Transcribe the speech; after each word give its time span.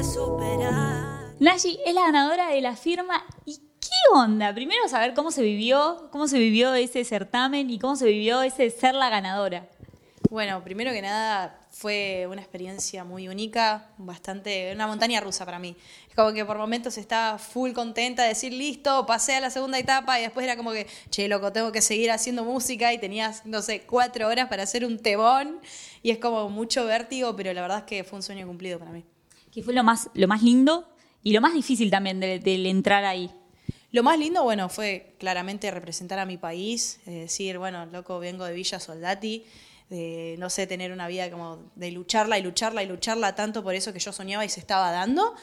que 0.00 0.04
superar. 0.04 1.34
Nashi 1.40 1.78
es 1.84 1.94
la 1.94 2.02
ganadora 2.02 2.48
de 2.50 2.60
la 2.62 2.74
firma 2.74 3.22
y 3.44 3.56
¿qué 3.80 4.14
onda? 4.14 4.54
Primero 4.54 4.88
saber 4.88 5.12
cómo 5.12 5.30
se 5.30 5.42
vivió, 5.42 6.08
cómo 6.10 6.26
se 6.26 6.38
vivió 6.38 6.72
ese 6.74 7.04
certamen 7.04 7.68
y 7.68 7.78
cómo 7.78 7.96
se 7.96 8.06
vivió 8.06 8.40
ese 8.40 8.70
ser 8.70 8.94
la 8.94 9.10
ganadora. 9.10 9.68
Bueno, 10.30 10.62
primero 10.64 10.92
que 10.92 11.02
nada 11.02 11.60
fue 11.70 12.26
una 12.30 12.40
experiencia 12.40 13.04
muy 13.04 13.28
única, 13.28 13.90
bastante, 13.98 14.72
una 14.74 14.86
montaña 14.86 15.20
rusa 15.20 15.44
para 15.44 15.58
mí. 15.58 15.76
Es 16.08 16.14
como 16.14 16.32
que 16.32 16.46
por 16.46 16.56
momentos 16.56 16.96
estaba 16.96 17.36
full 17.36 17.72
contenta 17.72 18.22
de 18.22 18.28
decir, 18.28 18.54
listo, 18.54 19.04
pasé 19.04 19.34
a 19.34 19.40
la 19.40 19.50
segunda 19.50 19.78
etapa 19.78 20.18
y 20.18 20.22
después 20.22 20.44
era 20.44 20.56
como 20.56 20.72
que, 20.72 20.86
che, 21.10 21.28
loco, 21.28 21.52
tengo 21.52 21.72
que 21.72 21.82
seguir 21.82 22.10
haciendo 22.10 22.44
música 22.44 22.92
y 22.94 22.98
tenías, 22.98 23.44
no 23.44 23.60
sé, 23.60 23.82
cuatro 23.82 24.28
horas 24.28 24.48
para 24.48 24.62
hacer 24.62 24.86
un 24.86 24.98
tebón 24.98 25.60
y 26.02 26.10
es 26.10 26.18
como 26.18 26.48
mucho 26.48 26.86
vértigo, 26.86 27.36
pero 27.36 27.52
la 27.52 27.60
verdad 27.60 27.78
es 27.78 27.84
que 27.84 28.04
fue 28.04 28.18
un 28.18 28.22
sueño 28.22 28.46
cumplido 28.46 28.78
para 28.78 28.92
mí. 28.92 29.04
¿Qué 29.52 29.62
fue 29.62 29.74
lo 29.74 29.82
más, 29.82 30.10
lo 30.14 30.28
más 30.28 30.42
lindo 30.42 30.88
y 31.22 31.32
lo 31.32 31.40
más 31.40 31.54
difícil 31.54 31.90
también 31.90 32.20
del 32.20 32.42
de, 32.42 32.70
entrar 32.70 33.04
ahí? 33.04 33.30
Lo 33.92 34.02
más 34.02 34.18
lindo, 34.18 34.44
bueno, 34.44 34.68
fue 34.68 35.14
claramente 35.18 35.70
representar 35.70 36.18
a 36.20 36.26
mi 36.26 36.36
país, 36.36 37.00
decir, 37.04 37.58
bueno, 37.58 37.86
loco, 37.86 38.20
vengo 38.20 38.44
de 38.44 38.52
Villa 38.52 38.78
Soldati 38.78 39.44
de, 39.90 40.36
no 40.38 40.48
sé, 40.48 40.66
tener 40.66 40.92
una 40.92 41.08
vida 41.08 41.30
como 41.30 41.58
de 41.74 41.90
lucharla 41.90 42.38
y 42.38 42.42
lucharla 42.42 42.82
y 42.82 42.86
lucharla 42.86 43.34
tanto 43.34 43.62
por 43.62 43.74
eso 43.74 43.92
que 43.92 43.98
yo 43.98 44.12
soñaba 44.12 44.44
y 44.44 44.48
se 44.48 44.60
estaba 44.60 44.90
dando. 44.92 45.34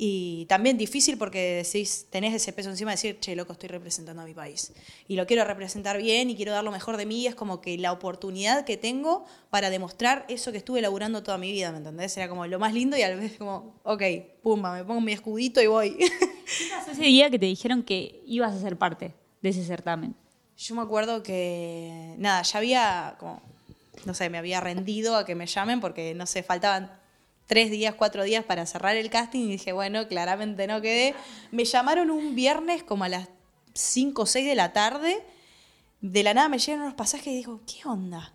Y 0.00 0.46
también 0.46 0.78
difícil 0.78 1.18
porque 1.18 1.64
decís, 1.64 2.06
tenés 2.08 2.32
ese 2.32 2.52
peso 2.52 2.70
encima 2.70 2.92
de 2.92 2.94
decir, 2.94 3.18
che, 3.18 3.34
loco, 3.34 3.52
estoy 3.52 3.68
representando 3.68 4.22
a 4.22 4.24
mi 4.24 4.32
país. 4.32 4.72
Y 5.08 5.16
lo 5.16 5.26
quiero 5.26 5.44
representar 5.44 5.98
bien 5.98 6.30
y 6.30 6.36
quiero 6.36 6.52
dar 6.52 6.62
lo 6.62 6.70
mejor 6.70 6.96
de 6.96 7.04
mí. 7.04 7.26
Es 7.26 7.34
como 7.34 7.60
que 7.60 7.76
la 7.78 7.90
oportunidad 7.90 8.64
que 8.64 8.76
tengo 8.76 9.26
para 9.50 9.70
demostrar 9.70 10.24
eso 10.28 10.52
que 10.52 10.58
estuve 10.58 10.80
laburando 10.80 11.24
toda 11.24 11.36
mi 11.36 11.50
vida, 11.50 11.72
¿me 11.72 11.78
entendés? 11.78 12.16
Era 12.16 12.28
como 12.28 12.46
lo 12.46 12.60
más 12.60 12.74
lindo 12.74 12.96
y 12.96 13.02
a 13.02 13.14
vez 13.16 13.38
como, 13.38 13.74
ok, 13.82 14.02
pumba, 14.40 14.72
me 14.72 14.84
pongo 14.84 15.00
mi 15.00 15.12
escudito 15.12 15.60
y 15.60 15.66
voy. 15.66 15.90
¿Qué 15.98 16.68
pasó 16.70 16.92
ese 16.92 17.02
día 17.02 17.28
que 17.28 17.40
te 17.40 17.46
dijeron 17.46 17.82
que 17.82 18.22
ibas 18.24 18.54
a 18.54 18.60
ser 18.60 18.76
parte 18.76 19.14
de 19.42 19.48
ese 19.48 19.64
certamen? 19.64 20.14
Yo 20.56 20.76
me 20.76 20.82
acuerdo 20.82 21.24
que, 21.24 22.14
nada, 22.18 22.42
ya 22.42 22.58
había 22.58 23.16
como 23.18 23.42
no 24.06 24.14
sé, 24.14 24.30
me 24.30 24.38
había 24.38 24.60
rendido 24.60 25.16
a 25.16 25.24
que 25.24 25.34
me 25.34 25.46
llamen 25.46 25.80
porque, 25.80 26.14
no 26.14 26.26
sé, 26.26 26.42
faltaban 26.42 26.90
tres 27.48 27.70
días, 27.70 27.94
cuatro 27.96 28.22
días 28.22 28.44
para 28.44 28.64
cerrar 28.66 28.94
el 28.94 29.10
casting 29.10 29.40
y 29.40 29.52
dije, 29.52 29.72
bueno, 29.72 30.06
claramente 30.06 30.68
no 30.68 30.80
quedé. 30.80 31.16
Me 31.50 31.64
llamaron 31.64 32.10
un 32.10 32.36
viernes 32.36 32.84
como 32.84 33.02
a 33.02 33.08
las 33.08 33.28
cinco 33.74 34.22
o 34.22 34.26
seis 34.26 34.46
de 34.46 34.54
la 34.54 34.72
tarde. 34.72 35.24
De 36.00 36.22
la 36.22 36.34
nada 36.34 36.48
me 36.48 36.58
llegan 36.58 36.82
unos 36.82 36.94
pasajes 36.94 37.26
y 37.26 37.36
digo, 37.36 37.60
¿qué 37.66 37.88
onda? 37.88 38.32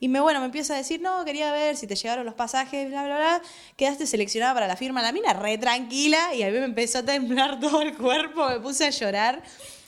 Y 0.00 0.08
me, 0.08 0.20
bueno, 0.20 0.40
me 0.40 0.46
empieza 0.46 0.74
a 0.74 0.76
decir, 0.76 1.00
no, 1.00 1.24
quería 1.24 1.50
ver 1.52 1.76
si 1.76 1.86
te 1.86 1.94
llegaron 1.94 2.26
los 2.26 2.34
pasajes, 2.34 2.88
bla, 2.88 3.04
bla, 3.04 3.16
bla. 3.16 3.42
Quedaste 3.76 4.06
seleccionada 4.06 4.52
para 4.52 4.66
la 4.66 4.76
firma. 4.76 5.00
La 5.00 5.12
mina 5.12 5.32
re 5.32 5.56
tranquila 5.56 6.34
y 6.34 6.42
a 6.42 6.48
mí 6.48 6.58
me 6.58 6.64
empezó 6.64 6.98
a 6.98 7.02
temblar 7.04 7.60
todo 7.60 7.80
el 7.80 7.96
cuerpo, 7.96 8.48
me 8.48 8.60
puse 8.60 8.84
a 8.84 8.90
llorar 8.90 9.42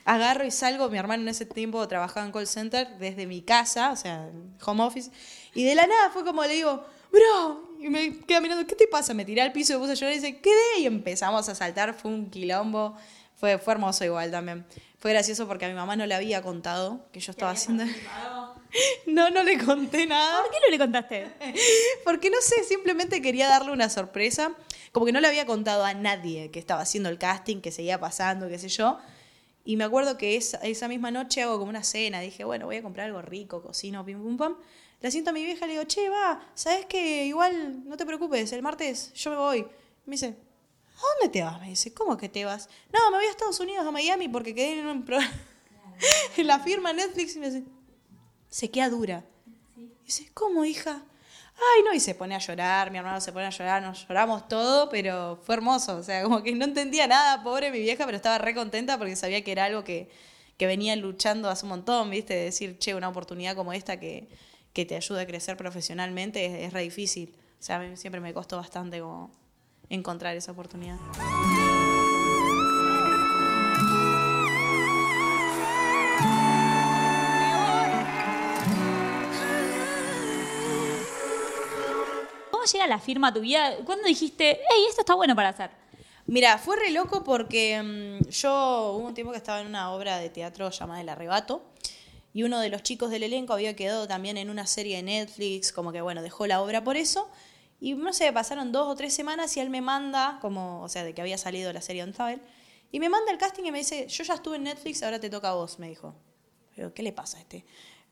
agarro 0.04 0.46
y 0.46 0.50
salgo, 0.50 0.88
mi 0.88 0.96
hermano 0.96 1.24
en 1.24 1.28
ese 1.28 1.44
tiempo 1.44 1.86
trabajaba 1.86 2.24
en 2.24 2.32
call 2.32 2.46
center 2.46 2.96
desde 2.98 3.26
mi 3.26 3.42
casa, 3.42 3.92
o 3.92 3.96
sea, 3.96 4.30
home 4.64 4.82
office, 4.82 5.10
y 5.52 5.64
de 5.64 5.74
la 5.74 5.86
nada 5.86 6.08
fue 6.08 6.24
como 6.24 6.42
le 6.44 6.54
digo, 6.54 6.82
bro, 7.12 7.67
y 7.80 7.88
me 7.88 8.18
queda 8.20 8.40
mirando, 8.40 8.66
¿qué 8.66 8.74
te 8.74 8.86
pasa? 8.86 9.14
Me 9.14 9.24
tiré 9.24 9.40
al 9.40 9.52
piso 9.52 9.72
y 9.72 9.76
me 9.76 9.80
puse 9.80 9.92
a 9.92 9.94
llorar 9.94 10.12
y 10.12 10.20
dice, 10.20 10.40
quedé, 10.40 10.80
y 10.80 10.86
empezamos 10.86 11.48
a 11.48 11.54
saltar, 11.54 11.94
fue 11.94 12.10
un 12.10 12.30
quilombo, 12.30 12.96
fue, 13.36 13.58
fue 13.58 13.74
hermoso 13.74 14.04
igual 14.04 14.30
también. 14.30 14.64
Fue 14.98 15.12
gracioso 15.12 15.46
porque 15.46 15.64
a 15.64 15.68
mi 15.68 15.74
mamá 15.74 15.94
no 15.94 16.06
le 16.06 16.14
había 16.14 16.42
contado 16.42 17.06
que 17.12 17.20
yo 17.20 17.30
estaba 17.30 17.52
haciendo... 17.52 17.84
No, 19.06 19.30
no 19.30 19.42
le 19.44 19.56
conté 19.56 20.06
nada. 20.06 20.42
¿Por 20.42 20.50
qué 20.50 20.58
no 20.62 20.70
le 20.70 20.78
contaste? 20.78 21.26
Porque 22.04 22.28
no 22.28 22.36
sé, 22.42 22.64
simplemente 22.64 23.22
quería 23.22 23.48
darle 23.48 23.72
una 23.72 23.88
sorpresa. 23.88 24.52
Como 24.92 25.06
que 25.06 25.12
no 25.12 25.20
le 25.20 25.26
había 25.26 25.46
contado 25.46 25.84
a 25.86 25.94
nadie 25.94 26.50
que 26.50 26.58
estaba 26.58 26.82
haciendo 26.82 27.08
el 27.08 27.16
casting, 27.16 27.62
que 27.62 27.72
seguía 27.72 27.98
pasando, 27.98 28.46
qué 28.46 28.58
sé 28.58 28.68
yo. 28.68 28.98
Y 29.64 29.76
me 29.76 29.84
acuerdo 29.84 30.18
que 30.18 30.36
esa, 30.36 30.58
esa 30.58 30.86
misma 30.86 31.10
noche 31.10 31.42
hago 31.42 31.58
como 31.58 31.70
una 31.70 31.82
cena. 31.82 32.20
Dije, 32.20 32.44
bueno, 32.44 32.66
voy 32.66 32.76
a 32.76 32.82
comprar 32.82 33.06
algo 33.06 33.22
rico, 33.22 33.62
cocino, 33.62 34.04
pim, 34.04 34.22
pum, 34.22 34.36
pum. 34.36 34.54
La 35.00 35.10
siento 35.10 35.30
a 35.30 35.32
mi 35.32 35.44
vieja 35.44 35.64
y 35.64 35.68
le 35.68 35.74
digo, 35.74 35.84
che, 35.84 36.08
va, 36.08 36.40
¿sabes 36.54 36.86
qué? 36.86 37.26
Igual, 37.26 37.88
no 37.88 37.96
te 37.96 38.04
preocupes, 38.04 38.52
el 38.52 38.62
martes 38.62 39.12
yo 39.14 39.30
me 39.30 39.36
voy. 39.36 39.66
Me 40.06 40.12
dice, 40.12 40.36
¿a 40.96 41.20
dónde 41.20 41.32
te 41.32 41.42
vas? 41.42 41.60
Me 41.60 41.68
dice, 41.68 41.94
¿cómo 41.94 42.16
que 42.16 42.28
te 42.28 42.44
vas? 42.44 42.68
No, 42.92 43.10
me 43.10 43.18
voy 43.18 43.26
a 43.26 43.30
Estados 43.30 43.60
Unidos, 43.60 43.86
a 43.86 43.90
Miami, 43.90 44.28
porque 44.28 44.54
quedé 44.54 44.80
en 44.80 44.86
un 44.86 45.04
programa, 45.04 45.32
en 46.36 46.46
la 46.46 46.58
firma 46.58 46.92
Netflix. 46.92 47.36
Y 47.36 47.38
me 47.38 47.50
dice, 47.50 47.64
se 48.48 48.70
queda 48.70 48.88
dura. 48.88 49.24
dice, 50.04 50.30
¿cómo, 50.34 50.64
hija? 50.64 51.04
ay, 51.58 51.82
no, 51.84 51.92
y 51.94 52.00
se 52.00 52.14
pone 52.14 52.34
a 52.34 52.38
llorar, 52.38 52.90
mi 52.90 52.98
hermano 52.98 53.20
se 53.20 53.32
pone 53.32 53.46
a 53.46 53.50
llorar, 53.50 53.82
nos 53.82 54.06
lloramos 54.06 54.48
todo, 54.48 54.88
pero 54.88 55.40
fue 55.42 55.56
hermoso, 55.56 55.96
o 55.96 56.02
sea, 56.02 56.22
como 56.22 56.42
que 56.42 56.52
no 56.52 56.64
entendía 56.64 57.06
nada, 57.06 57.42
pobre 57.42 57.70
mi 57.70 57.80
vieja, 57.80 58.04
pero 58.04 58.16
estaba 58.16 58.38
re 58.38 58.54
contenta 58.54 58.98
porque 58.98 59.16
sabía 59.16 59.42
que 59.42 59.52
era 59.52 59.64
algo 59.64 59.84
que, 59.84 60.08
que 60.56 60.66
venía 60.66 60.94
luchando 60.96 61.50
hace 61.50 61.64
un 61.64 61.70
montón, 61.70 62.10
¿viste? 62.10 62.34
De 62.34 62.44
decir, 62.44 62.78
che, 62.78 62.94
una 62.94 63.08
oportunidad 63.08 63.56
como 63.56 63.72
esta 63.72 63.98
que, 63.98 64.28
que 64.72 64.84
te 64.84 64.96
ayuda 64.96 65.22
a 65.22 65.26
crecer 65.26 65.56
profesionalmente 65.56 66.46
es, 66.46 66.66
es 66.66 66.72
re 66.72 66.82
difícil. 66.82 67.34
O 67.58 67.62
sea, 67.62 67.76
a 67.76 67.78
mí 67.80 67.96
siempre 67.96 68.20
me 68.20 68.32
costó 68.32 68.56
bastante 68.56 69.00
como 69.00 69.30
encontrar 69.88 70.36
esa 70.36 70.52
oportunidad. 70.52 70.98
llega 82.72 82.86
la 82.86 82.98
firma 82.98 83.28
a 83.28 83.34
tu 83.34 83.40
vida? 83.40 83.76
¿Cuándo 83.84 84.06
dijiste, 84.06 84.60
hey, 84.70 84.84
esto 84.88 85.02
está 85.02 85.14
bueno 85.14 85.34
para 85.34 85.50
hacer? 85.50 85.70
Mira, 86.26 86.58
fue 86.58 86.76
re 86.76 86.90
loco 86.90 87.24
porque 87.24 87.82
mm, 87.82 88.28
yo 88.28 88.92
hubo 88.96 89.06
un 89.06 89.14
tiempo 89.14 89.32
que 89.32 89.38
estaba 89.38 89.60
en 89.60 89.66
una 89.66 89.92
obra 89.92 90.18
de 90.18 90.28
teatro 90.28 90.70
llamada 90.70 91.00
El 91.00 91.08
Arrebato 91.08 91.62
y 92.32 92.42
uno 92.42 92.60
de 92.60 92.68
los 92.68 92.82
chicos 92.82 93.10
del 93.10 93.22
elenco 93.22 93.52
había 93.52 93.74
quedado 93.74 94.06
también 94.06 94.36
en 94.36 94.50
una 94.50 94.66
serie 94.66 94.96
de 94.96 95.02
Netflix, 95.02 95.72
como 95.72 95.92
que 95.92 96.00
bueno, 96.00 96.22
dejó 96.22 96.46
la 96.46 96.60
obra 96.62 96.84
por 96.84 96.96
eso. 96.96 97.28
Y 97.80 97.94
no 97.94 98.12
sé, 98.12 98.32
pasaron 98.32 98.72
dos 98.72 98.88
o 98.88 98.96
tres 98.96 99.14
semanas 99.14 99.56
y 99.56 99.60
él 99.60 99.70
me 99.70 99.80
manda, 99.80 100.38
como, 100.40 100.82
o 100.82 100.88
sea, 100.88 101.04
de 101.04 101.14
que 101.14 101.20
había 101.20 101.38
salido 101.38 101.72
la 101.72 101.80
serie 101.80 102.02
On 102.02 102.12
y 102.90 103.00
me 103.00 103.08
manda 103.08 103.30
el 103.30 103.38
casting 103.38 103.64
y 103.64 103.72
me 103.72 103.78
dice, 103.78 104.06
yo 104.08 104.24
ya 104.24 104.34
estuve 104.34 104.56
en 104.56 104.64
Netflix, 104.64 105.02
ahora 105.02 105.20
te 105.20 105.28
toca 105.28 105.50
a 105.50 105.54
vos, 105.54 105.78
me 105.78 105.88
dijo. 105.88 106.14
Pero, 106.74 106.94
¿qué 106.94 107.02
le 107.02 107.12
pasa 107.12 107.38
a 107.38 107.40
este? 107.40 107.64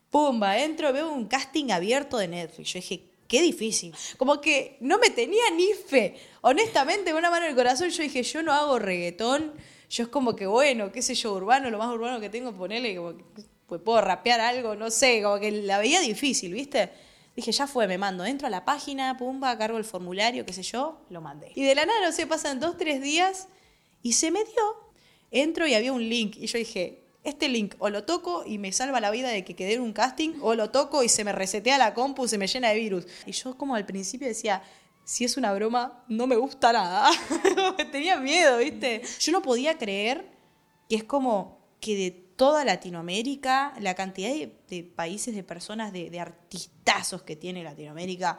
Pumba, 0.09 0.59
entro, 0.59 0.93
veo 0.93 1.11
un 1.11 1.27
casting 1.27 1.71
abierto 1.71 2.17
de 2.17 2.27
Netflix. 2.27 2.73
Yo 2.73 2.79
dije, 2.79 3.09
qué 3.27 3.41
difícil. 3.41 3.93
Como 4.17 4.39
que 4.39 4.77
no 4.79 4.99
me 4.99 5.09
tenía 5.09 5.49
ni 5.55 5.73
fe. 5.73 6.17
Honestamente, 6.41 7.11
con 7.11 7.19
una 7.19 7.29
mano 7.29 7.45
en 7.45 7.51
el 7.51 7.57
corazón, 7.57 7.89
yo 7.89 8.03
dije, 8.03 8.23
yo 8.23 8.43
no 8.43 8.53
hago 8.53 8.77
reggaetón. 8.77 9.53
Yo 9.89 10.03
es 10.03 10.09
como 10.09 10.35
que, 10.35 10.45
bueno, 10.47 10.91
qué 10.91 11.01
sé 11.01 11.15
yo, 11.15 11.33
urbano, 11.33 11.69
lo 11.69 11.77
más 11.77 11.93
urbano 11.93 12.19
que 12.19 12.29
tengo, 12.29 12.51
ponerle, 12.53 12.95
como 12.95 13.15
que 13.15 13.23
pues, 13.67 13.81
puedo 13.81 14.01
rapear 14.01 14.39
algo, 14.39 14.75
no 14.75 14.89
sé, 14.91 15.21
como 15.21 15.39
que 15.39 15.51
la 15.51 15.77
veía 15.79 16.01
difícil, 16.01 16.53
¿viste? 16.53 16.89
Dije, 17.35 17.51
ya 17.51 17.67
fue, 17.67 17.87
me 17.87 17.97
mando. 17.97 18.25
Entro 18.25 18.47
a 18.47 18.49
la 18.49 18.65
página, 18.65 19.15
pumba, 19.15 19.57
cargo 19.57 19.77
el 19.77 19.85
formulario, 19.85 20.45
qué 20.45 20.53
sé 20.53 20.63
yo, 20.63 21.01
lo 21.09 21.21
mandé. 21.21 21.51
Y 21.53 21.63
de 21.63 21.75
la 21.75 21.85
nada, 21.85 21.99
no 22.03 22.11
sé, 22.11 22.25
pasan 22.25 22.59
dos, 22.59 22.77
tres 22.77 23.01
días 23.01 23.47
y 24.01 24.13
se 24.13 24.31
me 24.31 24.43
dio. 24.43 24.91
Entro 25.29 25.67
y 25.67 25.75
había 25.75 25.93
un 25.93 26.07
link. 26.09 26.35
Y 26.37 26.47
yo 26.47 26.57
dije, 26.57 27.03
este 27.23 27.49
link 27.49 27.75
o 27.79 27.89
lo 27.89 28.05
toco 28.05 28.43
y 28.45 28.57
me 28.57 28.71
salva 28.71 28.99
la 29.01 29.11
vida 29.11 29.29
de 29.29 29.43
que 29.43 29.55
quede 29.55 29.73
en 29.73 29.81
un 29.81 29.93
casting, 29.93 30.39
o 30.41 30.55
lo 30.55 30.71
toco 30.71 31.03
y 31.03 31.09
se 31.09 31.23
me 31.23 31.31
resetea 31.31 31.77
la 31.77 31.93
compu, 31.93 32.27
se 32.27 32.37
me 32.37 32.47
llena 32.47 32.69
de 32.69 32.79
virus. 32.79 33.05
Y 33.25 33.33
yo 33.33 33.55
como 33.57 33.75
al 33.75 33.85
principio 33.85 34.27
decía, 34.27 34.63
si 35.07 35.23
es 35.23 35.37
una 35.37 35.53
broma, 35.53 36.03
no 36.09 36.27
me 36.27 36.35
gusta 36.35 36.73
nada. 36.73 37.09
Tenía 37.93 38.17
miedo, 38.17 38.57
¿viste? 38.57 39.01
Yo 39.21 39.31
no 39.31 39.41
podía 39.41 39.77
creer 39.77 40.29
que 40.89 40.97
es 40.97 41.05
como 41.05 41.59
que 41.79 41.95
de 41.95 42.11
toda 42.11 42.65
Latinoamérica, 42.65 43.73
la 43.79 43.95
cantidad 43.95 44.29
de, 44.29 44.83
países, 44.83 45.33
de 45.33 45.43
personas, 45.43 45.93
de, 45.93 46.19
artistazos 46.19 47.21
que 47.21 47.37
tiene 47.37 47.63
Latinoamérica, 47.63 48.37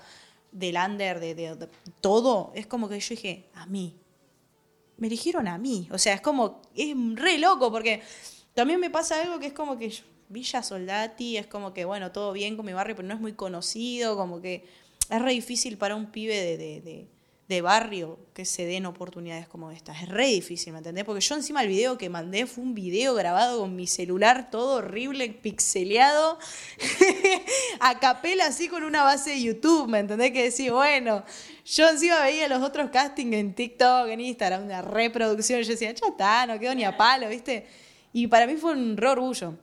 del 0.52 0.76
under, 0.76 1.20
de, 1.20 1.34
de, 1.34 1.68
todo, 2.02 2.52
es 2.54 2.66
como 2.66 2.90
que 2.90 3.00
yo 3.00 3.14
dije, 3.14 3.48
a 3.54 3.64
mí. 3.64 3.96
Me 4.98 5.06
eligieron 5.06 5.48
a 5.48 5.56
mí. 5.56 5.88
O 5.90 5.96
sea, 5.96 6.12
es 6.12 6.20
como, 6.20 6.60
es 6.76 6.94
re 7.14 7.38
loco 7.38 7.72
porque 7.72 8.02
también 8.52 8.78
me 8.78 8.90
pasa 8.90 9.22
algo 9.22 9.38
que 9.38 9.46
es 9.46 9.52
como 9.54 9.78
que 9.78 9.90
Villa 10.28 10.62
Soldati 10.62 11.38
es 11.38 11.46
como 11.46 11.72
que, 11.72 11.86
bueno, 11.86 12.12
todo 12.12 12.34
bien 12.34 12.58
con 12.58 12.66
mi 12.66 12.74
barrio, 12.74 12.94
pero 12.94 13.08
no 13.08 13.14
es 13.14 13.20
muy 13.20 13.32
conocido, 13.32 14.18
como 14.18 14.42
que 14.42 14.66
es 15.10 15.22
re 15.22 15.32
difícil 15.32 15.78
para 15.78 15.96
un 15.96 16.10
pibe 16.10 16.34
de, 16.34 17.08
de, 17.48 17.62
barrio 17.62 18.18
que 18.34 18.44
se 18.44 18.66
den 18.66 18.84
oportunidades 18.84 19.48
como 19.48 19.70
estas. 19.70 20.02
Es 20.02 20.08
re 20.08 20.26
difícil, 20.26 20.72
¿me 20.72 20.78
entendés? 20.78 21.04
Porque 21.04 21.22
yo 21.22 21.34
encima 21.34 21.62
el 21.62 21.68
video 21.68 21.96
que 21.96 22.10
mandé 22.10 22.46
fue 22.46 22.62
un 22.62 22.74
video 22.74 23.14
grabado 23.14 23.60
con 23.60 23.74
mi 23.74 23.86
celular, 23.86 24.50
todo 24.50 24.76
horrible, 24.76 25.30
pixeleado, 25.30 26.38
a 27.80 27.98
capela 28.00 28.46
así 28.46 28.68
con 28.68 28.84
una 28.84 29.02
base 29.02 29.30
de 29.30 29.42
YouTube, 29.42 29.88
¿me 29.88 30.00
entendés? 30.00 30.30
Que 30.32 30.44
decía, 30.44 30.74
bueno, 30.74 31.24
yo 31.64 31.88
encima 31.88 32.20
veía 32.20 32.48
los 32.48 32.62
otros 32.62 32.90
castings 32.90 33.34
en 33.34 33.54
TikTok, 33.54 34.08
en 34.08 34.20
Instagram, 34.20 34.64
una 34.64 34.82
reproducción, 34.82 35.60
y 35.60 35.62
yo 35.62 35.70
decía, 35.70 35.92
ya 35.92 36.06
está, 36.06 36.46
no 36.46 36.58
quedo 36.58 36.74
ni 36.74 36.84
a 36.84 36.98
palo, 36.98 37.30
¿viste? 37.30 37.66
Y 38.12 38.26
para 38.26 38.46
mí 38.46 38.56
fue 38.56 38.72
un 38.72 38.96
re 38.96 39.08
orgullo. 39.08 39.54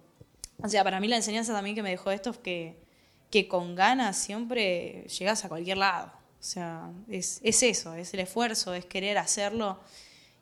O 0.64 0.70
sea, 0.70 0.84
para 0.84 1.00
mí 1.00 1.08
la 1.08 1.18
enseñanza 1.18 1.54
también 1.54 1.76
que 1.76 1.84
me 1.84 1.92
dejó 1.92 2.10
esto 2.10 2.32
es 2.32 2.38
que, 2.38 2.85
que 3.30 3.48
con 3.48 3.76
ganas 3.76 4.18
siempre 4.18 5.06
llegas 5.08 5.46
a 5.46 5.50
cualquier 5.50 5.78
lado. 5.78 6.12
O 6.40 6.44
sea, 6.48 6.92
es, 7.10 7.40
es 7.44 7.64
eso, 7.64 7.96
es 7.96 8.14
el 8.14 8.20
esfuerzo, 8.20 8.74
es 8.74 8.86
querer 8.86 9.18
hacerlo 9.18 9.80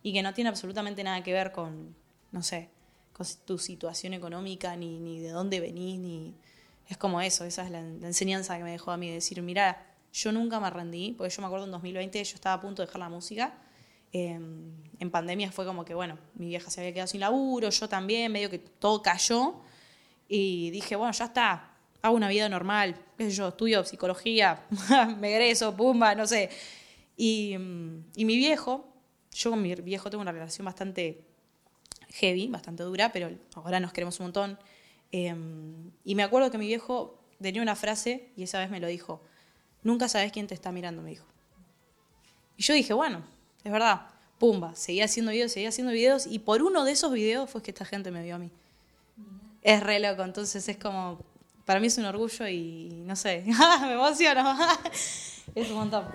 y 0.04 0.12
que 0.12 0.22
no 0.22 0.34
tiene 0.34 0.50
absolutamente 0.50 1.04
nada 1.04 1.24
que 1.24 1.32
ver 1.32 1.54
con, 1.54 1.96
no 2.32 2.44
sé, 2.44 2.70
con 3.14 3.26
tu 3.46 3.58
situación 3.58 4.14
económica, 4.14 4.76
ni, 4.76 5.00
ni 5.00 5.20
de 5.20 5.30
dónde 5.30 5.60
venís, 5.60 6.00
ni... 6.00 6.36
Es 6.90 6.98
como 6.98 7.22
eso, 7.22 7.46
esa 7.46 7.64
es 7.64 7.72
la, 7.72 7.80
enseñanza 7.80 8.58
que 8.58 8.64
me 8.64 8.72
dejó 8.72 8.92
a 8.92 8.98
mí, 8.98 9.10
decir, 9.10 9.42
mira, 9.42 9.96
yo 10.12 10.34
nunca 10.34 10.60
me 10.60 10.70
rendí, 10.70 11.14
porque 11.18 11.34
yo 11.34 11.42
me 11.42 11.46
acuerdo 11.48 11.66
en 11.66 11.72
2020 11.72 12.22
yo 12.22 12.36
estaba 12.36 12.56
a 12.56 12.62
punto 12.62 12.82
de 12.82 12.88
dejar 12.88 13.00
la 13.00 13.10
música. 13.10 13.54
Em, 14.12 14.74
en 15.00 15.10
pandemia 15.10 15.52
fue 15.52 15.66
como 15.66 15.86
que, 15.86 15.94
bueno, 15.94 16.20
mi 16.36 16.48
vieja 16.48 16.70
se 16.70 16.82
había 16.82 16.94
quedado 16.94 17.08
sin 17.08 17.22
laburo, 17.22 17.70
yo 17.70 17.88
también, 17.88 18.32
medio 18.32 18.50
que 18.50 18.60
todo 18.60 19.02
cayó. 19.02 19.62
Y 20.28 20.72
dije, 20.72 20.98
bueno, 20.98 21.14
ya 21.14 21.26
está, 21.26 21.73
hago 22.04 22.16
una 22.16 22.30
vida 22.30 22.48
normal, 22.50 22.96
qué 23.18 23.26
sé 23.26 23.32
yo, 23.32 23.48
estudio 23.48 23.84
psicología, 23.84 24.64
me 25.20 25.32
egreso, 25.32 25.76
pumba, 25.76 26.14
no 26.14 26.28
sé. 26.28 26.50
Y, 27.18 27.54
y 28.16 28.26
mi 28.26 28.38
viejo, 28.38 28.88
yo 29.32 29.50
con 29.50 29.62
mi 29.62 29.74
viejo 29.74 30.12
tengo 30.12 30.22
una 30.22 30.32
relación 30.32 30.66
bastante 30.66 31.24
heavy, 32.10 32.48
bastante 32.48 32.84
dura, 32.84 33.12
pero 33.12 33.32
ahora 33.56 33.80
nos 33.80 33.92
queremos 33.92 34.20
un 34.20 34.28
montón. 34.28 34.60
Em, 35.12 35.92
y 36.04 36.14
me 36.14 36.22
acuerdo 36.22 36.52
que 36.52 36.60
mi 36.60 36.68
viejo 36.68 37.20
tenía 37.42 37.64
una 37.64 37.76
frase, 37.76 38.30
y 38.38 38.44
esa 38.44 38.60
vez 38.60 38.70
me 38.70 38.80
lo 38.80 38.88
dijo, 38.88 39.22
Nunca 39.84 40.08
sabes 40.08 40.32
quién 40.32 40.48
te 40.48 40.54
está 40.54 40.72
mirando, 40.72 41.02
me 41.02 41.12
dijo. 41.12 41.26
Y 42.58 42.64
yo 42.64 42.74
dije, 42.74 42.94
bueno, 42.94 43.24
es 43.64 43.72
verdad. 43.72 44.08
Pumba, 44.40 44.76
seguía 44.76 45.06
haciendo 45.06 45.32
videos, 45.32 45.52
seguía 45.52 45.70
haciendo 45.70 45.92
videos. 45.94 46.26
Y 46.26 46.40
por 46.40 46.64
uno 46.64 46.84
de 46.86 46.94
esos 46.94 47.12
videos 47.12 47.50
fue 47.50 47.62
que 47.62 47.72
esta 47.72 47.86
gente 47.86 48.12
me 48.12 48.24
vio 48.24 48.36
a 48.36 48.40
mí. 48.40 48.50
Es 49.62 49.82
re 49.84 50.00
loco, 50.00 50.24
entonces 50.24 50.68
es 50.68 50.78
como. 50.78 51.20
Para 51.66 51.80
mí 51.80 51.88
es 51.88 51.98
un 51.98 52.06
orgullo 52.06 52.48
y 52.48 52.90
no 53.06 53.16
sé, 53.16 53.44
me 53.82 53.94
emociono. 53.94 54.58
es 55.56 55.70
un 55.70 55.76
montón. 55.76 56.06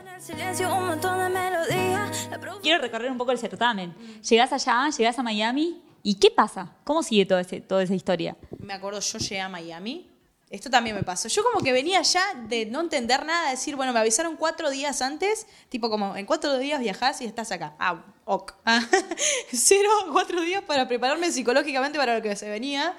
Quiero 2.62 2.82
recorrer 2.82 3.10
un 3.10 3.18
poco 3.18 3.32
el 3.32 3.38
certamen. 3.38 3.94
Llegás 4.28 4.52
allá, 4.52 4.88
llegás 4.96 5.18
a 5.18 5.22
Miami. 5.22 5.82
¿Y 6.02 6.14
qué 6.14 6.30
pasa? 6.30 6.76
¿Cómo 6.84 7.02
sigue 7.02 7.26
todo 7.26 7.38
ese, 7.38 7.60
toda 7.60 7.82
esa 7.82 7.94
historia? 7.94 8.36
Me 8.58 8.72
acuerdo, 8.74 9.00
yo 9.00 9.18
llegué 9.18 9.40
a 9.40 9.48
Miami 9.48 10.08
esto 10.50 10.70
también 10.70 10.96
me 10.96 11.02
pasó. 11.02 11.28
Yo 11.28 11.42
como 11.44 11.62
que 11.62 11.72
venía 11.72 12.00
ya 12.02 12.34
de 12.48 12.66
no 12.66 12.80
entender 12.80 13.24
nada, 13.24 13.50
decir, 13.50 13.76
bueno, 13.76 13.92
me 13.92 14.00
avisaron 14.00 14.36
cuatro 14.36 14.70
días 14.70 15.02
antes, 15.02 15.46
tipo 15.68 15.90
como 15.90 16.16
en 16.16 16.24
cuatro 16.24 16.56
días 16.58 16.80
viajás 16.80 17.20
y 17.20 17.26
estás 17.26 17.52
acá. 17.52 17.74
Ah, 17.78 18.02
ok. 18.24 18.54
Ah, 18.64 18.80
cero, 19.52 19.90
cuatro 20.12 20.40
días 20.40 20.62
para 20.62 20.88
prepararme 20.88 21.30
psicológicamente 21.30 21.98
para 21.98 22.16
lo 22.16 22.22
que 22.22 22.34
se 22.34 22.48
venía. 22.48 22.96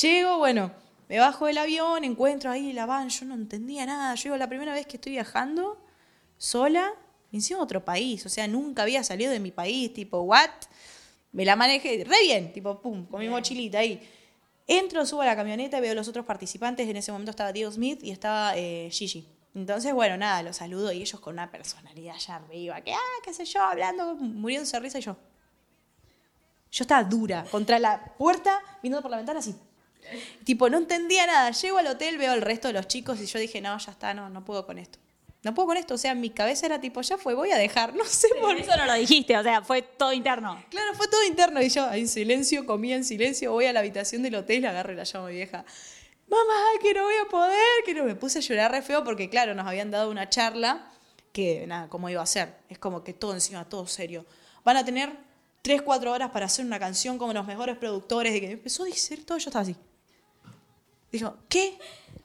Llego, 0.00 0.38
bueno, 0.38 0.72
me 1.12 1.18
bajo 1.18 1.44
del 1.44 1.58
avión, 1.58 2.04
encuentro 2.04 2.50
ahí 2.50 2.72
la 2.72 2.86
van, 2.86 3.10
yo 3.10 3.26
no 3.26 3.34
entendía 3.34 3.84
nada. 3.84 4.14
Llego 4.14 4.34
la 4.38 4.48
primera 4.48 4.72
vez 4.72 4.86
que 4.86 4.96
estoy 4.96 5.12
viajando 5.12 5.78
sola, 6.38 6.90
encima 7.32 7.60
otro 7.60 7.84
país, 7.84 8.24
o 8.24 8.30
sea, 8.30 8.48
nunca 8.48 8.80
había 8.80 9.04
salido 9.04 9.30
de 9.30 9.38
mi 9.38 9.50
país, 9.50 9.92
tipo, 9.92 10.20
what? 10.20 10.48
Me 11.32 11.44
la 11.44 11.54
manejé 11.54 12.02
re 12.04 12.16
bien, 12.22 12.50
tipo, 12.54 12.80
pum, 12.80 13.04
con 13.04 13.20
mi 13.20 13.28
mochilita 13.28 13.80
ahí. 13.80 14.00
Entro, 14.66 15.04
subo 15.04 15.20
a 15.20 15.26
la 15.26 15.36
camioneta 15.36 15.76
y 15.76 15.80
veo 15.82 15.92
a 15.92 15.96
los 15.96 16.08
otros 16.08 16.24
participantes. 16.24 16.88
En 16.88 16.96
ese 16.96 17.12
momento 17.12 17.30
estaba 17.30 17.52
Diego 17.52 17.70
Smith 17.70 18.02
y 18.02 18.10
estaba 18.10 18.56
eh, 18.56 18.88
Gigi. 18.90 19.28
Entonces, 19.54 19.92
bueno, 19.92 20.16
nada, 20.16 20.42
los 20.42 20.56
saludo 20.56 20.92
y 20.92 21.02
ellos 21.02 21.20
con 21.20 21.34
una 21.34 21.50
personalidad 21.50 22.16
ya 22.16 22.36
arriba, 22.36 22.80
que, 22.80 22.94
ah, 22.94 23.20
qué 23.22 23.34
sé 23.34 23.44
yo, 23.44 23.60
hablando, 23.60 24.14
muriéndose 24.14 24.78
de 24.78 24.80
risa 24.80 24.98
y 24.98 25.02
yo. 25.02 25.18
Yo 26.70 26.84
estaba 26.84 27.04
dura, 27.04 27.44
contra 27.50 27.78
la 27.78 28.02
puerta, 28.16 28.62
mirando 28.82 29.02
por 29.02 29.10
la 29.10 29.18
ventana 29.18 29.40
así. 29.40 29.54
Tipo, 30.44 30.68
no 30.68 30.78
entendía 30.78 31.26
nada. 31.26 31.50
Llego 31.50 31.78
al 31.78 31.86
hotel, 31.86 32.18
veo 32.18 32.32
al 32.32 32.42
resto 32.42 32.68
de 32.68 32.74
los 32.74 32.88
chicos 32.88 33.20
y 33.20 33.26
yo 33.26 33.38
dije, 33.38 33.60
no, 33.60 33.76
ya 33.78 33.92
está, 33.92 34.14
no, 34.14 34.28
no 34.28 34.44
puedo 34.44 34.66
con 34.66 34.78
esto 34.78 34.98
no 35.42 35.54
puedo 35.54 35.68
con 35.68 35.76
esto. 35.76 35.94
O 35.94 35.98
sea, 35.98 36.14
mi 36.14 36.30
cabeza 36.30 36.66
era 36.66 36.80
tipo, 36.80 37.00
ya 37.00 37.18
fue, 37.18 37.34
voy 37.34 37.50
a 37.50 37.56
dejar, 37.56 37.94
no 37.96 38.04
sé 38.04 38.28
por 38.40 38.56
Eso 38.56 38.76
no 38.76 38.86
lo 38.86 38.94
dijiste, 38.94 39.36
o 39.36 39.42
sea, 39.42 39.62
fue 39.62 39.82
todo 39.82 40.12
interno. 40.12 40.62
Claro, 40.70 40.94
fue 40.94 41.08
todo 41.08 41.24
interno. 41.24 41.60
Y 41.62 41.68
yo, 41.68 41.90
en 41.92 42.08
silencio, 42.08 42.66
comía 42.66 42.96
en 42.96 43.04
silencio, 43.04 43.52
voy 43.52 43.66
a 43.66 43.72
la 43.72 43.80
habitación 43.80 44.22
del 44.22 44.36
hotel, 44.36 44.64
agarro 44.66 44.92
y 44.92 44.96
la 44.96 45.04
llamo 45.04 45.26
a 45.26 45.28
mi 45.28 45.36
vieja. 45.36 45.64
Mamá, 46.28 46.62
que 46.80 46.94
no 46.94 47.02
voy 47.02 47.14
a 47.24 47.28
poder, 47.28 47.84
que 47.84 47.94
no. 47.94 48.04
Me 48.04 48.14
puse 48.14 48.38
a 48.38 48.42
llorar 48.42 48.70
re 48.70 48.82
feo 48.82 49.04
porque, 49.04 49.28
claro, 49.28 49.54
nos 49.54 49.66
habían 49.66 49.90
dado 49.90 50.10
una 50.10 50.30
charla 50.30 50.90
que, 51.32 51.66
nada, 51.66 51.88
¿cómo 51.88 52.08
iba 52.08 52.22
a 52.22 52.26
ser? 52.26 52.54
Es 52.68 52.78
como 52.78 53.04
que 53.04 53.12
todo 53.12 53.34
encima, 53.34 53.68
todo 53.68 53.86
serio. 53.86 54.24
Van 54.64 54.76
a 54.76 54.84
tener 54.84 55.12
tres, 55.60 55.82
cuatro 55.82 56.12
horas 56.12 56.30
para 56.30 56.46
hacer 56.46 56.64
una 56.64 56.78
canción 56.78 57.18
como 57.18 57.32
los 57.34 57.46
mejores 57.46 57.76
productores. 57.76 58.32
De 58.32 58.40
que 58.40 58.50
empezó 58.52 58.84
a 58.84 58.86
decir 58.86 59.26
todo, 59.26 59.38
yo 59.38 59.50
estaba 59.50 59.62
así. 59.62 59.76
Dijo, 61.12 61.36
¿qué? 61.48 61.78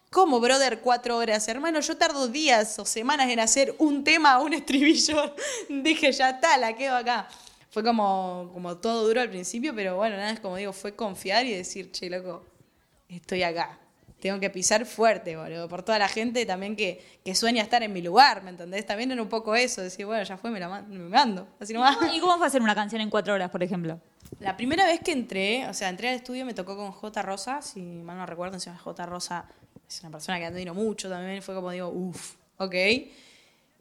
¿Cómo, 0.09 0.39
brother, 0.39 0.79
cuatro 0.79 1.17
horas? 1.17 1.45
Hermano, 1.49 1.81
yo 1.81 1.97
tardo 1.97 2.29
días 2.29 2.79
o 2.79 2.85
semanas 2.85 3.29
en 3.29 3.41
hacer 3.41 3.75
un 3.77 4.05
tema, 4.05 4.39
un 4.39 4.53
estribillo. 4.53 5.35
Dije, 5.69 6.13
ya 6.13 6.29
está, 6.29 6.57
la 6.57 6.73
quedo 6.73 6.95
acá. 6.95 7.27
Fue 7.69 7.83
como, 7.83 8.49
como 8.53 8.77
todo 8.77 9.05
duro 9.05 9.19
al 9.19 9.29
principio, 9.29 9.75
pero 9.75 9.97
bueno, 9.97 10.15
nada, 10.15 10.31
es 10.31 10.39
como 10.39 10.55
digo, 10.55 10.71
fue 10.71 10.95
confiar 10.95 11.45
y 11.45 11.53
decir, 11.53 11.91
che, 11.91 12.09
loco, 12.09 12.45
estoy 13.09 13.43
acá. 13.43 13.77
Tengo 14.21 14.39
que 14.39 14.49
pisar 14.49 14.85
fuerte, 14.85 15.35
boludo, 15.35 15.67
por 15.67 15.83
toda 15.83 15.99
la 15.99 16.07
gente 16.07 16.45
también 16.45 16.75
que, 16.75 17.19
que 17.23 17.35
sueña 17.35 17.61
estar 17.61 17.83
en 17.83 17.91
mi 17.91 18.01
lugar, 18.01 18.41
¿me 18.41 18.49
entendés? 18.49 18.85
También 18.85 19.11
era 19.11 19.21
un 19.21 19.29
poco 19.29 19.53
eso, 19.53 19.81
decir, 19.81 20.05
bueno, 20.05 20.23
ya 20.23 20.37
fue, 20.37 20.49
me 20.49 20.59
la 20.59 20.81
me 20.81 20.97
mando. 21.09 21.47
Así 21.59 21.73
nomás. 21.73 21.97
¿Y 22.13 22.19
cómo 22.21 22.37
fue 22.37 22.47
hacer 22.47 22.61
una 22.61 22.73
canción 22.73 23.01
en 23.01 23.09
cuatro 23.09 23.33
horas, 23.33 23.51
por 23.51 23.61
ejemplo? 23.61 23.99
La 24.39 24.55
primera 24.55 24.85
vez 24.85 24.99
que 24.99 25.11
entré, 25.11 25.67
o 25.67 25.73
sea, 25.73 25.89
entré 25.89 26.09
al 26.09 26.15
estudio 26.15 26.45
me 26.45 26.53
tocó 26.53 26.75
con 26.75 26.91
J. 26.91 27.21
Rosa, 27.23 27.61
si 27.63 27.81
mal 27.81 28.17
no 28.17 28.25
recuerdo, 28.25 28.55
encima 28.55 28.77
J. 28.77 29.05
Rosa 29.07 29.49
es 29.87 30.01
una 30.01 30.11
persona 30.11 30.37
que 30.37 30.45
admiro 30.45 30.75
mucho 30.75 31.09
también, 31.09 31.41
fue 31.41 31.55
como 31.55 31.71
digo, 31.71 31.89
uff, 31.89 32.35
ok. 32.57 32.75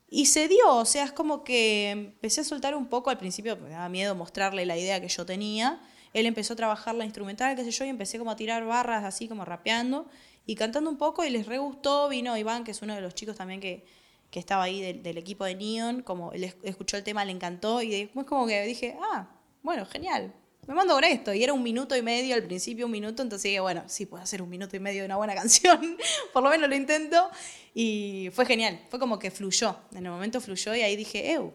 Y 0.09 0.27
se 0.27 0.49
dio, 0.49 0.77
o 0.77 0.85
sea, 0.85 1.05
es 1.05 1.13
como 1.13 1.45
que 1.45 1.91
empecé 1.91 2.41
a 2.41 2.45
soltar 2.45 2.75
un 2.75 2.87
poco 2.87 3.11
al 3.11 3.19
principio, 3.19 3.57
me 3.57 3.69
daba 3.69 3.89
miedo 3.89 4.15
mostrarle 4.15 4.65
la 4.65 4.79
idea 4.79 5.01
que 5.01 5.09
yo 5.09 5.27
tenía. 5.27 5.81
Él 6.15 6.25
empezó 6.25 6.55
a 6.55 6.57
trabajar 6.57 6.95
la 6.95 7.05
instrumental, 7.05 7.55
qué 7.57 7.65
sé 7.65 7.71
yo, 7.73 7.85
y 7.85 7.89
empecé 7.89 8.19
como 8.19 8.31
a 8.31 8.37
tirar 8.37 8.65
barras 8.65 9.05
así, 9.05 9.29
como 9.29 9.45
rapeando 9.45 10.07
y 10.47 10.55
cantando 10.55 10.89
un 10.89 10.97
poco, 10.97 11.25
y 11.25 11.31
les 11.31 11.47
re 11.47 11.59
gustó. 11.59 12.09
Vino 12.09 12.37
Iván, 12.37 12.65
que 12.65 12.71
es 12.71 12.81
uno 12.81 12.95
de 12.95 13.03
los 13.03 13.15
chicos 13.15 13.37
también 13.37 13.61
que, 13.61 13.85
que 14.31 14.39
estaba 14.39 14.63
ahí 14.63 14.81
del, 14.81 15.03
del, 15.03 15.19
equipo 15.19 15.45
de 15.45 15.57
Neon, 15.57 16.03
como 16.03 16.33
él 16.33 16.55
escuchó 16.63 16.97
el 16.97 17.05
tema, 17.05 17.25
le 17.25 17.33
encantó, 17.33 17.83
y 17.83 17.91
después 17.91 18.25
como 18.27 18.47
que 18.47 18.63
dije, 18.63 18.97
ah, 19.13 19.29
bueno, 19.63 19.85
genial, 19.85 20.33
me 20.67 20.75
mando 20.75 20.95
con 20.95 21.05
esto. 21.05 21.33
Y 21.33 21.43
era 21.43 21.53
un 21.53 21.63
minuto 21.63 21.97
y 21.97 22.03
medio 22.03 22.35
al 22.35 22.43
principio, 22.43 22.87
un 22.87 22.93
minuto, 22.93 23.23
entonces 23.23 23.45
dije, 23.45 23.61
bueno, 23.61 23.85
sí, 23.87 24.07
puedo 24.07 24.23
hacer 24.23 24.43
un 24.43 24.49
minuto 24.49 24.77
y 24.77 24.81
medio 24.81 25.01
de 25.03 25.07
una 25.07 25.17
buena 25.17 25.35
canción, 25.41 25.97
por 26.33 26.43
lo 26.43 26.51
menos 26.51 26.69
lo 26.69 26.75
intento. 26.75 27.31
Y 27.75 28.31
fue 28.33 28.47
genial, 28.47 28.81
fue 28.89 28.99
como 28.99 29.19
que 29.19 29.31
fluyó, 29.31 29.77
en 29.93 30.07
el 30.07 30.13
momento 30.13 30.41
fluyó 30.41 30.75
y 30.75 30.83
ahí 30.83 30.97
dije, 30.97 31.33
eu, 31.33 31.53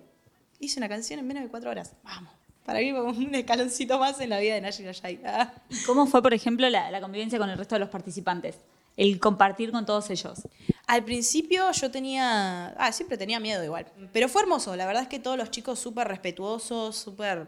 hice 0.59 0.79
una 0.79 0.89
canción 0.89 1.19
en 1.19 1.27
menos 1.27 1.43
de 1.43 1.50
cuatro 1.50 1.69
horas, 1.69 1.93
vamos. 2.03 2.31
Para 2.65 2.79
mí 2.79 2.93
como 2.93 3.09
un 3.09 3.33
escaloncito 3.33 3.97
más 3.97 4.21
en 4.21 4.29
la 4.29 4.39
vida 4.39 4.53
de. 4.53 5.19
Ah. 5.25 5.51
¿Y 5.67 5.83
cómo 5.83 6.05
fue, 6.05 6.21
por 6.21 6.31
ejemplo, 6.31 6.69
la, 6.69 6.91
la 6.91 7.01
convivencia 7.01 7.39
con 7.39 7.50
el 7.50 7.57
resto 7.57 7.75
de 7.75 7.79
los 7.79 7.89
participantes? 7.89 8.57
el 8.97 9.19
compartir 9.19 9.71
con 9.71 9.86
todos 9.86 10.09
ellos? 10.09 10.47
Al 10.88 11.03
principio 11.03 11.71
yo 11.71 11.91
tenía, 11.91 12.67
ah, 12.77 12.91
siempre 12.91 13.17
tenía 13.17 13.39
miedo 13.39 13.63
igual, 13.63 13.88
pero 14.12 14.27
fue 14.29 14.41
hermoso, 14.43 14.75
la 14.75 14.86
verdad 14.86 15.03
es 15.03 15.09
que 15.09 15.19
todos 15.19 15.38
los 15.38 15.50
chicos 15.50 15.79
súper 15.79 16.07
respetuosos, 16.07 16.97
súper 16.97 17.47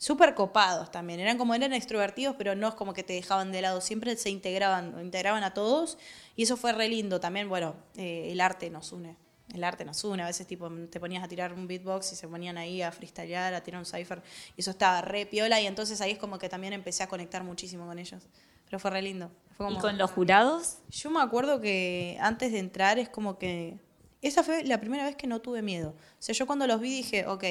súper 0.00 0.34
copados 0.34 0.90
también. 0.90 1.20
Eran 1.20 1.36
como 1.36 1.54
eran 1.54 1.74
extrovertidos, 1.74 2.34
pero 2.36 2.54
no 2.56 2.68
es 2.68 2.74
como 2.74 2.94
que 2.94 3.04
te 3.04 3.12
dejaban 3.12 3.52
de 3.52 3.60
lado. 3.60 3.82
Siempre 3.82 4.16
se 4.16 4.30
integraban, 4.30 4.98
integraban 5.00 5.44
a 5.44 5.52
todos. 5.52 5.98
Y 6.36 6.44
eso 6.44 6.56
fue 6.56 6.72
re 6.72 6.88
lindo. 6.88 7.20
También, 7.20 7.50
bueno, 7.50 7.76
eh, 7.96 8.30
el 8.32 8.40
arte 8.40 8.70
nos 8.70 8.92
une. 8.92 9.16
El 9.54 9.62
arte 9.62 9.84
nos 9.84 10.02
une. 10.02 10.22
A 10.22 10.26
veces 10.26 10.46
tipo 10.46 10.70
te 10.90 10.98
ponías 10.98 11.22
a 11.22 11.28
tirar 11.28 11.52
un 11.52 11.66
beatbox 11.66 12.14
y 12.14 12.16
se 12.16 12.26
ponían 12.26 12.56
ahí 12.56 12.80
a 12.80 12.90
freestylear, 12.90 13.52
a 13.52 13.62
tirar 13.62 13.78
un 13.78 13.84
cipher. 13.84 14.22
Y 14.56 14.62
eso 14.62 14.70
estaba 14.70 15.02
re 15.02 15.26
piola. 15.26 15.60
Y 15.60 15.66
entonces 15.66 16.00
ahí 16.00 16.12
es 16.12 16.18
como 16.18 16.38
que 16.38 16.48
también 16.48 16.72
empecé 16.72 17.02
a 17.02 17.06
conectar 17.06 17.44
muchísimo 17.44 17.86
con 17.86 17.98
ellos. 17.98 18.26
Pero 18.64 18.78
fue 18.78 18.90
re 18.90 19.02
lindo. 19.02 19.30
¿Y 19.68 19.76
con 19.76 19.98
los 19.98 20.10
jurados? 20.12 20.78
Yo 20.88 21.10
me 21.10 21.20
acuerdo 21.20 21.60
que 21.60 22.16
antes 22.22 22.52
de 22.52 22.58
entrar 22.58 22.98
es 22.98 23.10
como 23.10 23.36
que... 23.36 23.78
Esa 24.22 24.42
fue 24.42 24.64
la 24.64 24.80
primera 24.80 25.04
vez 25.04 25.16
que 25.16 25.26
no 25.26 25.40
tuve 25.40 25.60
miedo. 25.60 25.90
O 25.90 26.22
sea, 26.22 26.34
yo 26.34 26.46
cuando 26.46 26.66
los 26.66 26.80
vi 26.80 26.90
dije, 26.90 27.26
ok, 27.26 27.44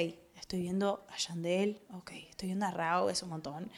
estoy 0.49 0.61
viendo 0.61 1.05
a 1.09 1.15
Yandel, 1.15 1.79
ok, 1.93 2.11
estoy 2.27 2.47
viendo 2.47 2.65
a 2.65 2.71
Rao, 2.71 3.11
es 3.11 3.21
un 3.21 3.29
montón. 3.29 3.69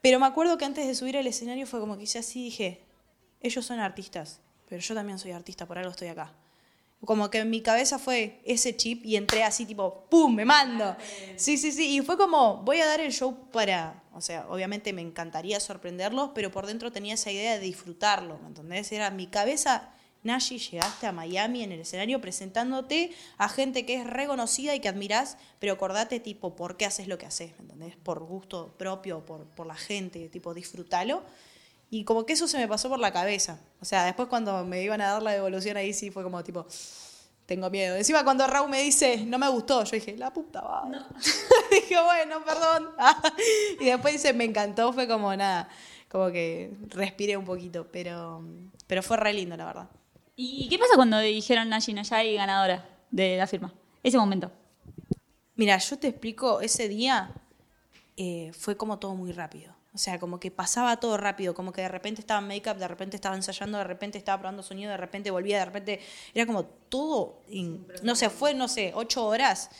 Pero 0.00 0.18
me 0.18 0.24
acuerdo 0.24 0.56
que 0.56 0.64
antes 0.64 0.86
de 0.86 0.94
subir 0.94 1.18
al 1.18 1.26
escenario 1.26 1.66
fue 1.66 1.78
como 1.78 1.98
que 1.98 2.04
hice 2.04 2.18
así, 2.18 2.44
dije, 2.44 2.80
ellos 3.42 3.66
son 3.66 3.78
artistas, 3.78 4.40
pero 4.66 4.80
yo 4.80 4.94
también 4.94 5.18
soy 5.18 5.32
artista, 5.32 5.66
por 5.66 5.76
algo 5.76 5.90
estoy 5.90 6.08
acá. 6.08 6.32
Como 7.04 7.28
que 7.28 7.40
en 7.40 7.50
mi 7.50 7.60
cabeza 7.60 7.98
fue 7.98 8.40
ese 8.46 8.78
chip 8.78 9.04
y 9.04 9.16
entré 9.16 9.44
así 9.44 9.66
tipo, 9.66 10.06
¡pum! 10.08 10.34
Me 10.34 10.46
mando. 10.46 10.96
Sí, 11.36 11.58
sí, 11.58 11.70
sí. 11.70 11.96
Y 11.96 12.00
fue 12.00 12.16
como, 12.16 12.62
voy 12.62 12.80
a 12.80 12.86
dar 12.86 13.00
el 13.00 13.12
show 13.12 13.36
para, 13.52 14.02
o 14.14 14.22
sea, 14.22 14.48
obviamente 14.48 14.94
me 14.94 15.02
encantaría 15.02 15.60
sorprenderlos, 15.60 16.30
pero 16.34 16.50
por 16.50 16.66
dentro 16.66 16.92
tenía 16.92 17.12
esa 17.12 17.30
idea 17.30 17.52
de 17.52 17.60
disfrutarlo, 17.60 18.38
¿me 18.38 18.48
entendés? 18.48 18.90
Era 18.90 19.10
mi 19.10 19.26
cabeza 19.26 19.90
Nashi, 20.22 20.58
llegaste 20.58 21.06
a 21.06 21.12
Miami 21.12 21.62
en 21.62 21.72
el 21.72 21.80
escenario 21.80 22.20
presentándote 22.20 23.12
a 23.36 23.48
gente 23.48 23.86
que 23.86 23.94
es 23.94 24.06
reconocida 24.06 24.74
y 24.74 24.80
que 24.80 24.88
admirás, 24.88 25.36
pero 25.58 25.72
acordate, 25.72 26.20
tipo, 26.20 26.56
por 26.56 26.76
qué 26.76 26.86
haces 26.86 27.08
lo 27.08 27.18
que 27.18 27.26
haces, 27.26 27.52
¿me 27.58 27.62
entendés? 27.62 27.96
Por 27.96 28.20
gusto 28.20 28.74
propio, 28.76 29.24
por, 29.24 29.44
por 29.46 29.66
la 29.66 29.76
gente, 29.76 30.28
tipo, 30.28 30.54
disfrútalo. 30.54 31.22
Y 31.90 32.04
como 32.04 32.26
que 32.26 32.34
eso 32.34 32.46
se 32.46 32.58
me 32.58 32.68
pasó 32.68 32.88
por 32.88 32.98
la 32.98 33.12
cabeza. 33.12 33.58
O 33.80 33.84
sea, 33.84 34.04
después 34.04 34.28
cuando 34.28 34.64
me 34.64 34.82
iban 34.82 35.00
a 35.00 35.12
dar 35.12 35.22
la 35.22 35.32
devolución 35.32 35.76
ahí 35.76 35.94
sí 35.94 36.10
fue 36.10 36.22
como 36.22 36.42
tipo, 36.44 36.66
tengo 37.46 37.70
miedo. 37.70 37.96
Encima 37.96 38.24
cuando 38.24 38.46
Raúl 38.46 38.68
me 38.68 38.82
dice, 38.82 39.24
no 39.24 39.38
me 39.38 39.48
gustó, 39.48 39.82
yo 39.84 39.92
dije, 39.92 40.16
la 40.18 40.30
puta 40.30 40.60
va. 40.60 40.84
dije, 41.70 41.96
bueno, 42.02 42.44
perdón. 42.44 42.90
y 43.80 43.86
después 43.86 44.12
dice, 44.12 44.34
me 44.34 44.44
encantó, 44.44 44.92
fue 44.92 45.08
como 45.08 45.34
nada, 45.34 45.68
como 46.10 46.30
que 46.30 46.70
respiré 46.88 47.38
un 47.38 47.46
poquito, 47.46 47.86
pero, 47.90 48.44
pero 48.86 49.02
fue 49.02 49.16
re 49.16 49.32
lindo, 49.32 49.56
la 49.56 49.64
verdad. 49.64 49.88
¿Y 50.40 50.68
qué 50.68 50.78
pasa 50.78 50.94
cuando 50.94 51.18
dijeron 51.18 51.68
Nashi 51.68 51.92
Nayai 51.92 52.36
ganadora 52.36 52.88
de 53.10 53.36
la 53.36 53.48
firma? 53.48 53.74
Ese 54.04 54.16
momento. 54.18 54.52
Mira, 55.56 55.76
yo 55.78 55.98
te 55.98 56.06
explico, 56.06 56.60
ese 56.60 56.88
día 56.88 57.32
eh, 58.16 58.52
fue 58.56 58.76
como 58.76 59.00
todo 59.00 59.16
muy 59.16 59.32
rápido. 59.32 59.74
O 59.92 59.98
sea, 59.98 60.20
como 60.20 60.38
que 60.38 60.52
pasaba 60.52 61.00
todo 61.00 61.16
rápido, 61.16 61.54
como 61.54 61.72
que 61.72 61.80
de 61.80 61.88
repente 61.88 62.20
estaba 62.20 62.38
en 62.38 62.46
make-up, 62.46 62.76
de 62.76 62.86
repente 62.86 63.16
estaba 63.16 63.34
ensayando, 63.34 63.78
de 63.78 63.84
repente 63.84 64.16
estaba 64.16 64.38
probando 64.38 64.62
sonido, 64.62 64.92
de 64.92 64.96
repente 64.96 65.32
volvía, 65.32 65.58
de 65.58 65.64
repente 65.64 66.00
era 66.32 66.46
como 66.46 66.66
todo, 66.66 67.42
no 68.04 68.14
sé, 68.14 68.30
fue, 68.30 68.54
no 68.54 68.68
sé, 68.68 68.92
ocho 68.94 69.26
horas 69.26 69.70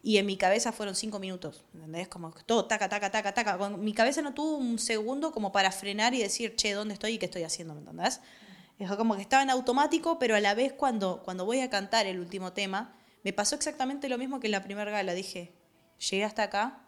y 0.00 0.18
en 0.18 0.26
mi 0.26 0.36
cabeza 0.36 0.70
fueron 0.70 0.94
cinco 0.94 1.18
minutos, 1.18 1.64
¿entendés? 1.74 2.06
Como 2.06 2.30
todo, 2.46 2.66
taca, 2.66 2.88
taca, 2.88 3.10
taca, 3.10 3.34
taca. 3.34 3.68
Mi 3.70 3.92
cabeza 3.94 4.22
no 4.22 4.32
tuvo 4.32 4.58
un 4.58 4.78
segundo 4.78 5.32
como 5.32 5.50
para 5.50 5.72
frenar 5.72 6.14
y 6.14 6.22
decir, 6.22 6.54
che, 6.54 6.72
¿dónde 6.72 6.94
estoy 6.94 7.14
y 7.14 7.18
qué 7.18 7.26
estoy 7.26 7.42
haciendo? 7.42 7.74
¿Me 7.74 7.80
entendés? 7.80 8.20
Es 8.78 8.90
como 8.92 9.16
que 9.16 9.22
estaba 9.22 9.42
en 9.42 9.50
automático, 9.50 10.18
pero 10.18 10.36
a 10.36 10.40
la 10.40 10.54
vez 10.54 10.72
cuando, 10.72 11.22
cuando 11.24 11.44
voy 11.44 11.60
a 11.60 11.70
cantar 11.70 12.06
el 12.06 12.20
último 12.20 12.52
tema, 12.52 12.94
me 13.24 13.32
pasó 13.32 13.56
exactamente 13.56 14.08
lo 14.08 14.18
mismo 14.18 14.38
que 14.38 14.46
en 14.46 14.52
la 14.52 14.62
primera 14.62 14.90
gala. 14.90 15.14
Dije, 15.14 15.52
llegué 15.98 16.24
hasta 16.24 16.44
acá, 16.44 16.86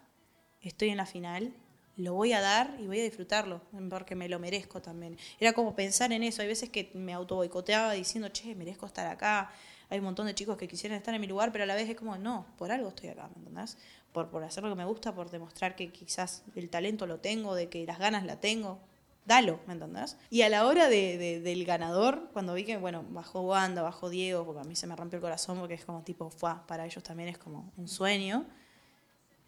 estoy 0.61 0.89
en 0.89 0.97
la 0.97 1.05
final, 1.05 1.53
lo 1.97 2.13
voy 2.13 2.31
a 2.31 2.39
dar 2.39 2.75
y 2.79 2.87
voy 2.87 3.01
a 3.01 3.03
disfrutarlo, 3.03 3.61
porque 3.89 4.15
me 4.15 4.29
lo 4.29 4.39
merezco 4.39 4.81
también. 4.81 5.17
Era 5.39 5.51
como 5.51 5.75
pensar 5.75 6.13
en 6.13 6.23
eso. 6.23 6.41
Hay 6.41 6.47
veces 6.47 6.69
que 6.69 6.91
me 6.93 7.13
auto 7.13 7.35
boicoteaba 7.35 7.91
diciendo, 7.91 8.29
che, 8.29 8.55
merezco 8.55 8.85
estar 8.85 9.07
acá. 9.07 9.51
Hay 9.89 9.99
un 9.99 10.05
montón 10.05 10.25
de 10.27 10.33
chicos 10.33 10.55
que 10.55 10.69
quisieran 10.69 10.97
estar 10.97 11.13
en 11.13 11.19
mi 11.19 11.27
lugar, 11.27 11.51
pero 11.51 11.65
a 11.65 11.67
la 11.67 11.75
vez 11.75 11.89
es 11.89 11.97
como, 11.97 12.17
no, 12.17 12.45
por 12.57 12.71
algo 12.71 12.87
estoy 12.87 13.09
acá, 13.09 13.29
¿me 13.35 13.39
entendés? 13.39 13.77
Por, 14.13 14.29
por 14.29 14.43
hacer 14.43 14.63
lo 14.63 14.69
que 14.69 14.75
me 14.75 14.85
gusta, 14.85 15.13
por 15.13 15.29
demostrar 15.29 15.75
que 15.75 15.91
quizás 15.91 16.43
el 16.55 16.69
talento 16.69 17.05
lo 17.05 17.19
tengo, 17.19 17.53
de 17.53 17.67
que 17.67 17.85
las 17.85 17.99
ganas 17.99 18.25
la 18.25 18.39
tengo. 18.39 18.79
Dalo, 19.25 19.59
¿me 19.67 19.73
entendés? 19.73 20.17
Y 20.29 20.41
a 20.41 20.49
la 20.49 20.65
hora 20.65 20.89
de, 20.89 21.39
del 21.41 21.65
ganador, 21.65 22.29
cuando 22.33 22.53
vi 22.53 22.65
que, 22.65 22.77
bueno, 22.77 23.05
bajó 23.09 23.41
Wanda, 23.41 23.81
bajó 23.81 24.09
Diego, 24.09 24.45
porque 24.45 24.61
a 24.61 24.63
mí 24.63 24.75
se 24.75 24.87
me 24.87 24.95
rompió 24.95 25.17
el 25.17 25.21
corazón, 25.21 25.59
porque 25.59 25.75
es 25.75 25.85
como 25.85 26.01
tipo, 26.01 26.29
fue, 26.29 26.51
para 26.67 26.85
ellos 26.85 27.03
también 27.03 27.29
es 27.29 27.37
como 27.37 27.71
un 27.77 27.87
sueño. 27.87 28.45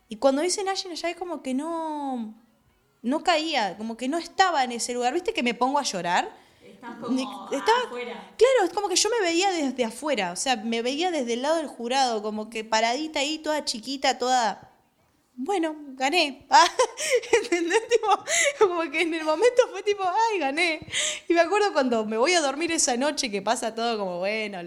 Y 0.09 0.17
cuando 0.17 0.41
dicen 0.41 0.69
Ashen 0.69 0.93
ya 0.93 1.09
es 1.09 1.17
como 1.17 1.41
que 1.41 1.53
no, 1.53 2.35
no 3.01 3.23
caía, 3.23 3.77
como 3.77 3.97
que 3.97 4.07
no 4.07 4.17
estaba 4.17 4.63
en 4.63 4.73
ese 4.73 4.93
lugar. 4.93 5.13
¿Viste 5.13 5.33
que 5.33 5.41
me 5.41 5.53
pongo 5.53 5.79
a 5.79 5.83
llorar? 5.83 6.43
como 6.99 7.19
estaba, 7.51 7.79
afuera. 7.85 8.33
Claro, 8.37 8.65
es 8.65 8.69
como 8.73 8.89
que 8.89 8.95
yo 8.95 9.09
me 9.09 9.21
veía 9.21 9.51
desde 9.51 9.85
afuera, 9.85 10.31
o 10.31 10.35
sea, 10.35 10.57
me 10.57 10.81
veía 10.81 11.11
desde 11.11 11.33
el 11.33 11.41
lado 11.41 11.55
del 11.55 11.67
jurado, 11.67 12.21
como 12.21 12.49
que 12.49 12.63
paradita 12.63 13.19
ahí, 13.19 13.39
toda 13.39 13.63
chiquita, 13.65 14.17
toda... 14.17 14.72
Bueno, 15.35 15.75
gané. 15.95 16.45
Ah, 16.49 16.67
¿Entendés? 17.41 17.81
como 18.59 18.81
que 18.91 19.01
en 19.01 19.13
el 19.13 19.23
momento 19.23 19.63
fue 19.71 19.81
tipo, 19.83 20.03
ay, 20.03 20.39
gané. 20.39 20.79
Y 21.27 21.33
me 21.33 21.41
acuerdo 21.41 21.73
cuando 21.73 22.05
me 22.05 22.17
voy 22.17 22.33
a 22.33 22.41
dormir 22.41 22.71
esa 22.71 22.95
noche 22.97 23.31
que 23.31 23.41
pasa 23.41 23.73
todo 23.73 23.97
como, 23.97 24.19
bueno, 24.19 24.59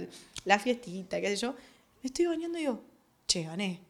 la 0.44 0.58
fiestita, 0.58 1.20
qué 1.20 1.28
sé 1.28 1.36
yo, 1.36 1.52
me 1.52 2.06
estoy 2.08 2.26
bañando 2.26 2.58
y 2.58 2.62
digo, 2.62 2.82
che, 3.26 3.44
gané. 3.44 3.80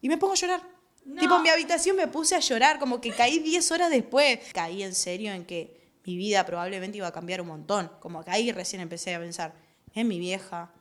Y 0.00 0.08
me 0.08 0.18
pongo 0.18 0.32
a 0.32 0.36
llorar. 0.36 0.74
Tipo, 1.18 1.36
en 1.36 1.42
mi 1.42 1.48
habitación 1.50 1.96
me 1.96 2.08
puse 2.08 2.34
a 2.34 2.40
llorar, 2.40 2.78
como 2.78 3.00
que 3.00 3.10
caí 3.10 3.38
10 3.38 3.70
horas 3.72 3.90
después. 3.90 4.40
Caí 4.52 4.82
en 4.82 4.94
serio 4.94 5.32
en 5.32 5.44
que 5.44 5.98
mi 6.04 6.16
vida 6.16 6.44
probablemente 6.46 6.98
iba 6.98 7.06
a 7.06 7.12
cambiar 7.12 7.40
un 7.42 7.48
montón. 7.48 7.90
Como 8.00 8.24
que 8.24 8.30
ahí 8.30 8.52
recién 8.52 8.80
empecé 8.80 9.14
a 9.14 9.20
pensar 9.20 9.54
en 9.94 10.08
mi 10.08 10.18
vieja, 10.18 10.72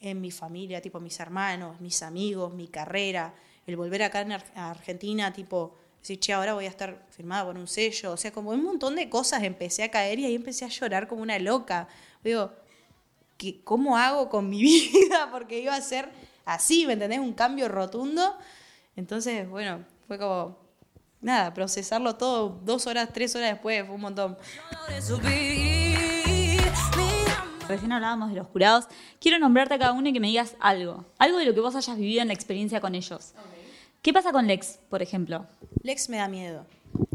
en 0.00 0.20
mi 0.20 0.30
familia, 0.30 0.80
tipo 0.80 1.00
mis 1.00 1.18
hermanos, 1.18 1.80
mis 1.80 2.02
amigos, 2.02 2.54
mi 2.54 2.68
carrera, 2.68 3.34
el 3.66 3.76
volver 3.76 4.02
acá 4.02 4.20
en 4.20 4.32
Argentina, 4.32 5.32
tipo, 5.32 5.74
decir, 6.00 6.20
che, 6.20 6.32
ahora 6.32 6.54
voy 6.54 6.66
a 6.66 6.68
estar 6.68 7.06
firmada 7.10 7.44
por 7.46 7.56
un 7.56 7.66
sello. 7.66 8.12
O 8.12 8.16
sea, 8.16 8.32
como 8.32 8.50
un 8.50 8.62
montón 8.62 8.96
de 8.96 9.08
cosas 9.08 9.42
empecé 9.42 9.84
a 9.84 9.90
caer 9.90 10.18
y 10.18 10.26
ahí 10.26 10.34
empecé 10.34 10.64
a 10.64 10.68
llorar 10.68 11.08
como 11.08 11.22
una 11.22 11.38
loca. 11.38 11.88
Digo, 12.22 12.52
¿qué, 13.38 13.60
¿cómo 13.64 13.96
hago 13.96 14.28
con 14.28 14.48
mi 14.48 14.62
vida? 14.62 15.30
Porque 15.30 15.60
iba 15.60 15.74
a 15.74 15.80
ser 15.80 16.08
así, 16.44 16.86
¿me 16.86 16.92
entendés? 16.94 17.20
Un 17.20 17.32
cambio 17.32 17.68
rotundo. 17.68 18.36
Entonces, 18.96 19.48
bueno, 19.48 19.84
fue 20.06 20.18
como, 20.18 20.58
nada, 21.20 21.54
procesarlo 21.54 22.16
todo 22.16 22.60
dos 22.64 22.86
horas, 22.86 23.08
tres 23.12 23.34
horas 23.34 23.50
después, 23.50 23.84
fue 23.86 23.94
un 23.94 24.00
montón. 24.02 24.38
Recién 27.68 27.92
hablábamos 27.92 28.30
de 28.30 28.36
los 28.36 28.46
jurados. 28.48 28.86
Quiero 29.20 29.38
nombrarte 29.38 29.74
a 29.74 29.78
cada 29.78 29.92
uno 29.92 30.08
y 30.08 30.12
que 30.12 30.20
me 30.20 30.28
digas 30.28 30.56
algo. 30.60 31.04
Algo 31.18 31.38
de 31.38 31.46
lo 31.46 31.54
que 31.54 31.60
vos 31.60 31.74
hayas 31.74 31.96
vivido 31.96 32.22
en 32.22 32.28
la 32.28 32.34
experiencia 32.34 32.80
con 32.80 32.94
ellos. 32.94 33.34
¿Qué 34.02 34.12
pasa 34.12 34.32
con 34.32 34.46
Lex, 34.46 34.78
por 34.90 35.02
ejemplo? 35.02 35.46
Lex 35.82 36.08
me 36.08 36.18
da 36.18 36.28
miedo. 36.28 36.66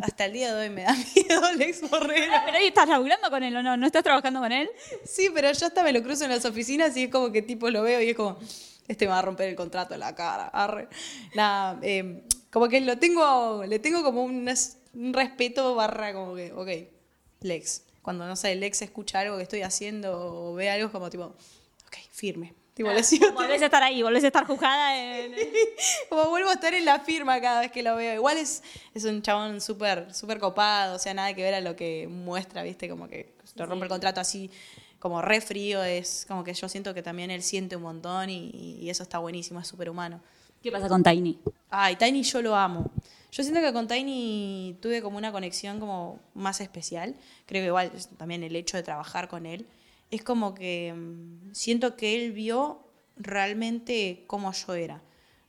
Hasta 0.02 0.26
el 0.26 0.34
día 0.34 0.54
de 0.54 0.64
hoy 0.64 0.70
me 0.70 0.84
da 0.84 0.94
miedo 1.16 1.54
Lex 1.54 1.90
Borrera. 1.90 2.44
Pero 2.46 2.58
ahí 2.58 2.68
estás 2.68 2.90
laburando 2.90 3.30
con 3.30 3.44
él 3.44 3.56
o 3.56 3.64
no, 3.64 3.78
¿no 3.78 3.86
estás 3.86 4.04
trabajando 4.04 4.40
con 4.40 4.52
él? 4.52 4.70
Sí, 5.06 5.30
pero 5.34 5.52
yo 5.52 5.68
hasta 5.68 5.84
me 5.84 5.94
lo 5.94 6.02
cruzo 6.02 6.26
en 6.26 6.32
las 6.32 6.46
oficinas 6.46 6.96
y 6.98 7.04
es 7.04 7.12
como 7.12 7.32
que 7.32 7.42
tipo 7.42 7.70
lo 7.70 7.84
veo 7.84 8.02
y 8.02 8.10
es 8.10 8.16
como, 8.16 8.38
este 8.88 9.06
me 9.06 9.12
va 9.12 9.20
a 9.20 9.22
romper 9.22 9.50
el 9.50 9.56
contrato 9.56 9.94
en 9.94 10.00
la 10.00 10.16
cara. 10.16 10.48
Arre. 10.48 10.88
Nada, 11.36 11.80
eh, 11.84 12.24
como 12.50 12.68
que 12.68 12.82
lo 12.82 12.98
tengo, 12.98 13.64
le 13.66 13.80
tengo 13.80 14.04
como 14.04 14.24
un, 14.24 14.50
respeto 15.14 15.76
barra 15.76 16.14
como 16.14 16.36
que, 16.36 16.52
ok, 16.52 16.70
Lex. 17.42 17.84
Cuando, 18.02 18.26
no 18.26 18.36
sé, 18.36 18.56
Lex 18.56 18.82
escucha 18.82 19.20
algo 19.20 19.38
que 19.38 19.44
estoy 19.44 19.62
haciendo 19.62 20.52
o 20.52 20.54
ve 20.56 20.70
algo 20.70 20.92
como 20.92 21.10
tipo, 21.10 21.26
ok, 21.26 21.98
firme. 22.12 22.54
Tipo, 22.74 22.90
volvés 23.34 23.62
a 23.62 23.66
estar 23.66 23.84
ahí, 23.84 24.02
volvés 24.02 24.24
a 24.24 24.28
estar 24.28 24.46
juzgada. 24.46 24.96
como 26.10 26.30
vuelvo 26.30 26.50
a 26.50 26.54
estar 26.54 26.74
en 26.74 26.86
la 26.86 27.00
firma 27.02 27.42
cada 27.42 27.60
vez 27.60 27.72
que 27.72 27.84
lo 27.84 27.98
veo. 27.98 28.14
Igual 28.14 28.38
es, 28.38 28.64
es 28.94 29.04
un 29.04 29.22
chabón 29.22 29.60
súper 29.60 30.14
súper 30.14 30.40
copado, 30.40 30.96
o 30.96 31.00
sea, 31.00 31.14
nada 31.14 31.34
que 31.34 31.44
ver 31.44 31.56
a 31.56 31.62
lo 31.62 31.76
que 31.76 32.08
muestra, 32.08 32.64
¿viste? 32.64 32.88
Como 32.88 33.10
que 33.10 33.34
lo 33.56 33.66
rompe 33.66 33.84
el 33.84 33.90
contrato 33.90 34.22
así 34.22 34.50
como 35.00 35.22
re 35.22 35.42
frío, 35.42 35.84
es 35.84 36.26
como 36.28 36.44
que 36.44 36.54
yo 36.54 36.70
siento 36.70 36.94
que 36.94 37.02
también 37.02 37.32
él 37.32 37.42
siente 37.42 37.76
un 37.76 37.84
montón 37.84 38.30
y, 38.30 38.90
eso 38.90 39.04
está 39.04 39.18
buenísimo, 39.18 39.60
es 39.60 39.68
súper 39.68 39.90
humano. 39.90 40.20
¿Qué 40.62 40.72
pasa 40.72 40.90
con 40.90 41.04
Tiny? 41.04 41.40
Ay, 41.70 41.96
Tiny 41.96 42.22
yo 42.24 42.42
lo 42.42 42.56
amo. 42.56 42.92
Yo 43.32 43.44
siento 43.44 43.62
que 43.62 43.72
con 43.74 43.88
Tiny 43.88 44.78
tuve 44.82 45.02
como 45.02 45.18
una 45.18 45.32
conexión 45.32 45.80
como 45.80 46.20
más 46.34 46.62
especial. 46.62 47.16
Creo 47.46 47.62
que 47.62 47.68
igual 47.68 47.92
también 48.18 48.44
el 48.44 48.56
hecho 48.56 48.78
de 48.78 48.84
trabajar 48.84 49.28
con 49.28 49.46
él. 49.46 49.68
Es 50.10 50.24
como 50.24 50.56
que 50.56 50.94
mm, 50.96 51.54
siento 51.54 51.96
que 51.96 52.16
él 52.16 52.32
vio 52.32 52.84
realmente 53.18 54.24
cómo 54.26 54.52
yo 54.52 54.74
era. 54.74 55.04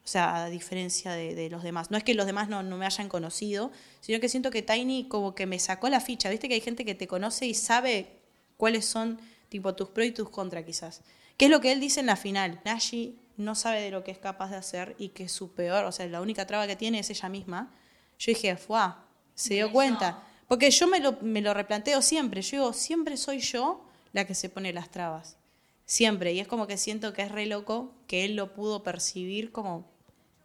O 0.05 0.09
sea, 0.09 0.45
a 0.45 0.51
diferencia 0.51 1.13
de, 1.13 1.49
los 1.51 1.63
demás. 1.63 1.91
No 1.91 1.97
es 1.97 2.05
que 2.05 2.15
los 2.15 2.27
demás 2.27 2.49
no, 2.49 2.63
no, 2.63 2.77
me 2.77 2.87
hayan 2.87 3.09
conocido, 3.09 3.71
sino 4.01 4.19
que 4.21 4.29
siento 4.29 4.51
que 4.51 4.63
Tiny 4.63 5.07
como 5.09 5.35
que 5.35 5.47
me 5.47 5.59
sacó 5.59 5.89
la 5.89 6.01
ficha. 6.01 6.29
Viste 6.31 6.49
que 6.49 6.55
hay 6.55 6.61
gente 6.61 6.85
que 6.85 6.95
te 6.95 7.07
conoce 7.07 7.47
y 7.47 7.55
sabe 7.55 8.09
cuáles 8.57 8.85
son 8.85 9.21
tipo 9.49 9.75
tus 9.75 9.89
pros 9.89 10.07
y 10.07 10.13
tus 10.13 10.29
contras 10.29 10.65
quizás. 10.65 11.03
¿Qué 11.37 11.47
es 11.47 11.51
lo 11.51 11.61
que 11.61 11.73
él 11.73 11.81
dice 11.81 12.01
en 12.01 12.07
la 12.07 12.17
final? 12.17 12.61
Nashi 12.65 13.17
no 13.41 13.55
sabe 13.55 13.81
de 13.81 13.91
lo 13.91 14.05
que 14.05 14.11
es 14.11 14.19
capaz 14.19 14.51
de 14.51 14.57
hacer 14.57 14.95
y 14.99 15.09
que 15.09 15.29
su 15.29 15.53
peor, 15.55 15.85
o 15.85 15.93
sea, 15.93 16.07
la 16.07 16.21
única 16.21 16.47
traba 16.47 16.67
que 16.67 16.77
tiene 16.77 17.01
es 17.01 17.11
ella 17.11 17.29
misma. 17.29 17.73
Yo 18.19 18.33
dije, 18.33 18.57
¡fuá! 18.57 19.07
Se 19.35 19.55
dio 19.55 19.73
cuenta. 19.73 20.23
Porque 20.47 20.71
yo 20.71 20.87
me 20.87 21.01
lo, 21.01 21.17
me 21.23 21.41
lo 21.41 21.55
replanteo 21.55 22.03
siempre. 22.03 22.43
Yo 22.43 22.59
digo, 22.59 22.73
siempre 22.73 23.17
soy 23.17 23.41
yo 23.41 23.85
la 24.13 24.27
que 24.27 24.35
se 24.35 24.49
pone 24.49 24.73
las 24.73 24.91
trabas. 24.91 25.37
Siempre. 25.87 26.33
Y 26.33 26.41
es 26.41 26.49
como 26.49 26.67
que 26.67 26.77
siento 26.77 27.13
que 27.13 27.23
es 27.23 27.33
re 27.33 27.47
loco 27.47 27.95
que 28.07 28.25
él 28.25 28.37
lo 28.37 28.53
pudo 28.53 28.83
percibir 28.83 29.53
como, 29.53 29.91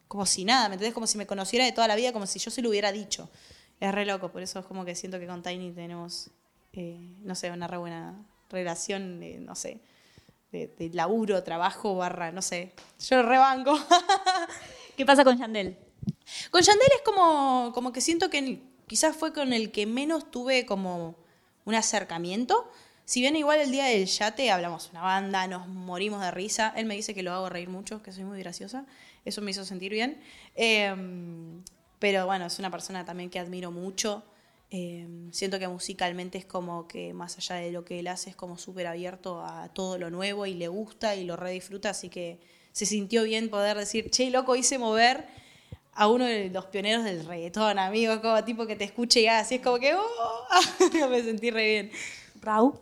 como 0.08 0.26
si 0.26 0.46
nada, 0.46 0.70
¿me 0.70 0.76
entendés? 0.76 0.94
Como 0.94 1.08
si 1.08 1.18
me 1.18 1.28
conociera 1.28 1.66
de 1.66 1.72
toda 1.72 1.88
la 1.88 1.96
vida, 1.96 2.14
como 2.14 2.28
si 2.28 2.40
yo 2.40 2.52
se 2.52 2.62
lo 2.62 2.70
hubiera 2.70 2.92
dicho. 2.92 3.30
Es 3.80 3.94
re 3.94 4.06
loco, 4.06 4.32
por 4.32 4.42
eso 4.42 4.60
es 4.60 4.66
como 4.66 4.86
que 4.86 4.96
siento 4.96 5.20
que 5.20 5.28
con 5.28 5.44
Tiny 5.44 5.72
tenemos, 5.72 6.32
eh, 6.74 7.16
no 7.24 7.36
sé, 7.36 7.52
una 7.52 7.68
re 7.68 7.78
buena 7.78 8.26
relación, 8.50 9.20
no 9.46 9.56
sé, 9.56 9.82
de, 10.52 10.90
laburo, 10.94 11.44
trabajo, 11.44 11.96
barra, 11.96 12.32
no 12.32 12.42
sé. 12.42 12.74
Yo 13.08 13.22
rebanco. 13.24 13.78
¿Qué 14.98 15.06
pasa 15.06 15.24
con 15.24 15.38
Yandel? 15.38 15.78
Con 16.52 16.62
Yandel 16.62 16.90
es 16.96 17.02
como, 17.04 17.72
como 17.74 17.92
que 17.92 18.02
siento 18.02 18.30
que 18.30 18.62
quizás 18.88 19.16
fue 19.16 19.34
con 19.34 19.54
el 19.54 19.72
que 19.72 19.86
menos 19.86 20.32
tuve 20.32 20.66
como 20.66 21.16
un 21.66 21.76
acercamiento. 21.76 22.72
Si 23.06 23.22
bien 23.22 23.36
igual 23.36 23.60
el 23.60 23.72
día 23.72 23.86
del 23.86 24.08
yate 24.08 24.50
hablamos 24.50 24.90
una 24.92 25.02
banda, 25.02 25.46
nos 25.48 25.68
morimos 25.68 26.22
de 26.22 26.32
risa, 26.32 26.74
él 26.76 26.86
me 26.86 26.96
dice 26.96 27.14
que 27.14 27.22
lo 27.22 27.32
hago 27.34 27.50
reír 27.50 27.70
mucho, 27.70 28.02
que 28.02 28.12
soy 28.12 28.24
muy 28.24 28.40
graciosa, 28.40 28.86
eso 29.26 29.42
me 29.42 29.52
hizo 29.52 29.64
sentir 29.64 29.92
bien. 29.92 30.20
Em, 30.56 31.64
pero 32.00 32.26
bueno, 32.26 32.46
es 32.48 32.58
una 32.58 32.72
persona 32.72 33.06
también 33.06 33.30
que 33.30 33.40
admiro 33.40 33.72
mucho. 33.72 34.24
Em, 34.72 35.32
siento 35.32 35.60
que 35.60 35.68
musicalmente 35.68 36.38
es 36.38 36.46
como 36.46 36.88
que 36.88 37.14
más 37.14 37.38
allá 37.38 37.56
de 37.58 37.72
lo 37.72 37.86
que 37.86 38.00
él 38.00 38.08
hace 38.08 38.32
es 38.32 38.36
como 38.36 38.58
súper 38.58 38.88
abierto 38.88 39.42
a 39.42 39.70
todo 39.74 39.98
lo 39.98 40.10
nuevo 40.10 40.46
y 40.48 40.54
le 40.56 40.68
gusta 40.68 41.16
y 41.16 41.24
lo 41.24 41.36
redisfruta, 41.36 41.92
así 41.92 42.10
que 42.10 42.40
se 42.72 42.86
sintió 42.86 43.24
bien 43.24 43.50
poder 43.50 43.78
decir, 43.78 44.10
che, 44.10 44.30
loco, 44.32 44.56
hice 44.56 44.78
mover 44.80 45.28
a 45.94 46.08
uno 46.08 46.26
de 46.26 46.50
los 46.50 46.66
pioneros 46.66 47.06
del 47.06 47.26
reggaetón, 47.26 47.80
amigos, 47.80 48.20
como 48.20 48.44
tipo 48.44 48.66
que 48.66 48.76
te 48.76 48.84
escuche 48.84 49.22
y 49.22 49.28
así 49.28 49.56
es 49.56 49.62
como 49.62 49.78
que, 49.80 49.94
oh, 49.96 50.46
me 51.10 51.24
sentí 51.24 51.52
re 51.52 51.66
bien. 51.66 51.92
Raúl. 52.42 52.74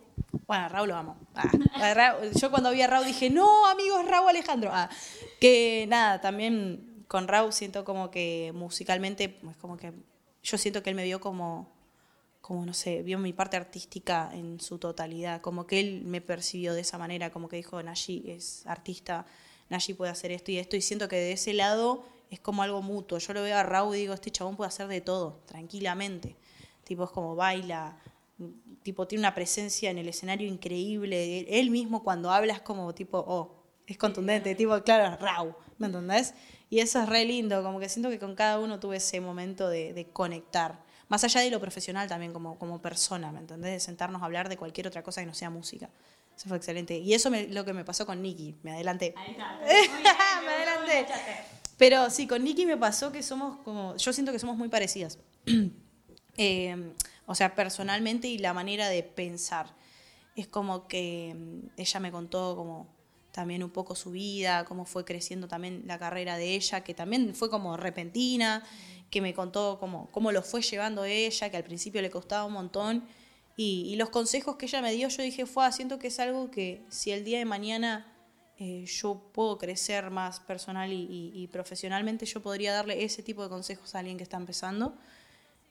Bueno, 0.48 0.68
Raúl 0.68 0.88
lo 0.88 0.96
amo. 0.96 1.16
Ah, 1.34 1.94
Raúl- 1.94 2.32
yo 2.40 2.50
cuando 2.50 2.70
vi 2.72 2.82
a 2.82 2.86
Raúl 2.88 3.06
dije, 3.06 3.30
no, 3.30 3.66
amigo, 3.66 4.00
es 4.00 4.08
Raúl 4.08 4.30
Alejandro. 4.30 4.70
Ah, 4.72 4.88
que 5.40 5.84
nada, 5.88 6.20
también 6.20 7.04
con 7.06 7.28
Raúl 7.28 7.52
siento 7.52 7.84
como 7.84 8.10
que 8.10 8.50
musicalmente, 8.54 9.38
es 9.48 9.56
como 9.58 9.76
que 9.76 9.92
yo 10.44 10.58
siento 10.58 10.82
que 10.82 10.90
él 10.90 10.96
me 10.96 11.04
vio 11.04 11.20
como, 11.20 11.72
como, 12.40 12.64
no 12.66 12.74
sé, 12.74 13.02
vio 13.02 13.18
mi 13.18 13.32
parte 13.32 13.56
artística 13.56 14.30
en 14.34 14.60
su 14.60 14.78
totalidad, 14.78 15.40
como 15.40 15.66
que 15.66 15.80
él 15.80 16.02
me 16.04 16.20
percibió 16.20 16.74
de 16.74 16.82
esa 16.82 16.98
manera, 16.98 17.30
como 17.30 17.48
que 17.48 17.56
dijo, 17.56 17.82
Nashi 17.82 18.22
es 18.28 18.66
artista, 18.66 19.26
Nashi 19.70 19.94
puede 19.94 20.12
hacer 20.12 20.30
esto 20.30 20.52
y 20.52 20.58
esto, 20.58 20.76
y 20.76 20.82
siento 20.82 21.08
que 21.08 21.16
de 21.16 21.32
ese 21.32 21.54
lado 21.54 22.04
es 22.30 22.40
como 22.40 22.62
algo 22.62 22.82
mutuo. 22.82 23.18
Yo 23.18 23.32
lo 23.32 23.42
veo 23.42 23.56
a 23.56 23.62
Raúl 23.62 23.96
y 23.96 24.00
digo, 24.00 24.12
este 24.12 24.30
chabón 24.30 24.56
puede 24.56 24.68
hacer 24.68 24.86
de 24.88 25.00
todo, 25.00 25.40
tranquilamente. 25.46 26.36
Tipo, 26.84 27.04
es 27.04 27.10
como 27.10 27.34
baila, 27.34 27.96
tipo, 28.82 29.06
tiene 29.06 29.22
una 29.22 29.34
presencia 29.34 29.90
en 29.90 29.96
el 29.96 30.08
escenario 30.08 30.46
increíble. 30.46 31.46
Él 31.58 31.70
mismo 31.70 32.04
cuando 32.04 32.30
habla 32.30 32.52
es 32.52 32.60
como 32.60 32.94
tipo, 32.94 33.24
oh, 33.26 33.64
es 33.86 33.96
contundente, 33.96 34.54
tipo, 34.54 34.78
claro, 34.82 35.16
Raúl, 35.16 35.54
¿me 35.78 35.86
entendés? 35.86 36.34
Y 36.74 36.80
eso 36.80 37.00
es 37.00 37.08
re 37.08 37.24
lindo, 37.24 37.62
como 37.62 37.78
que 37.78 37.88
siento 37.88 38.10
que 38.10 38.18
con 38.18 38.34
cada 38.34 38.58
uno 38.58 38.80
tuve 38.80 38.96
ese 38.96 39.20
momento 39.20 39.68
de, 39.68 39.92
de 39.92 40.06
conectar. 40.06 40.82
Más 41.06 41.22
allá 41.22 41.40
de 41.40 41.48
lo 41.48 41.60
profesional 41.60 42.08
también 42.08 42.32
como, 42.32 42.58
como 42.58 42.82
persona, 42.82 43.30
¿me 43.30 43.38
entendés? 43.38 43.74
De 43.74 43.78
sentarnos 43.78 44.20
a 44.20 44.24
hablar 44.24 44.48
de 44.48 44.56
cualquier 44.56 44.88
otra 44.88 45.04
cosa 45.04 45.20
que 45.20 45.26
no 45.28 45.34
sea 45.34 45.50
música. 45.50 45.88
Eso 46.36 46.48
fue 46.48 46.56
excelente. 46.56 46.98
Y 46.98 47.14
eso 47.14 47.32
es 47.32 47.48
lo 47.52 47.64
que 47.64 47.72
me 47.72 47.84
pasó 47.84 48.06
con 48.06 48.20
Nicky. 48.20 48.56
Me 48.64 48.72
adelanté. 48.72 49.14
Ahí 49.16 49.30
está. 49.30 49.56
me 50.44 50.50
adelanté. 50.50 51.06
Pero 51.78 52.10
sí, 52.10 52.26
con 52.26 52.42
Nicky 52.42 52.66
me 52.66 52.76
pasó 52.76 53.12
que 53.12 53.22
somos 53.22 53.58
como. 53.58 53.96
Yo 53.96 54.12
siento 54.12 54.32
que 54.32 54.40
somos 54.40 54.56
muy 54.56 54.68
parecidas. 54.68 55.20
Eh, 56.36 56.92
o 57.26 57.36
sea, 57.36 57.54
personalmente 57.54 58.26
y 58.26 58.38
la 58.38 58.52
manera 58.52 58.88
de 58.88 59.04
pensar. 59.04 59.76
Es 60.34 60.48
como 60.48 60.88
que 60.88 61.36
mm, 61.36 61.80
ella 61.80 62.00
me 62.00 62.10
contó 62.10 62.56
como 62.56 62.88
también 63.34 63.64
un 63.64 63.70
poco 63.70 63.96
su 63.96 64.12
vida, 64.12 64.64
cómo 64.64 64.84
fue 64.84 65.04
creciendo 65.04 65.48
también 65.48 65.82
la 65.86 65.98
carrera 65.98 66.36
de 66.36 66.54
ella, 66.54 66.84
que 66.84 66.94
también 66.94 67.34
fue 67.34 67.50
como 67.50 67.76
repentina, 67.76 68.62
que 69.10 69.20
me 69.20 69.34
contó 69.34 69.76
cómo, 69.80 70.08
cómo 70.12 70.30
lo 70.30 70.40
fue 70.40 70.62
llevando 70.62 71.04
ella, 71.04 71.50
que 71.50 71.56
al 71.56 71.64
principio 71.64 72.00
le 72.00 72.10
costaba 72.10 72.44
un 72.44 72.52
montón. 72.52 73.02
Y, 73.56 73.96
los 73.96 74.10
consejos 74.10 74.54
que 74.54 74.66
ella 74.66 74.80
me 74.82 74.92
dio, 74.92 75.08
yo 75.08 75.22
dije, 75.24 75.46
fue, 75.46 75.70
siento 75.72 75.98
que 75.98 76.08
es 76.08 76.20
algo 76.20 76.48
que 76.52 76.84
si 76.90 77.10
el 77.10 77.24
día 77.24 77.38
de 77.38 77.44
mañana 77.44 78.06
eh, 78.56 78.84
yo 78.86 79.20
puedo 79.32 79.58
crecer 79.58 80.10
más 80.10 80.38
personal 80.38 80.92
y, 80.92 81.48
profesionalmente, 81.50 82.26
yo 82.26 82.40
podría 82.40 82.72
darle 82.72 83.02
ese 83.02 83.24
tipo 83.24 83.42
de 83.42 83.48
consejos 83.48 83.96
a 83.96 83.98
alguien 83.98 84.16
que 84.16 84.22
está 84.22 84.36
empezando. 84.36 84.94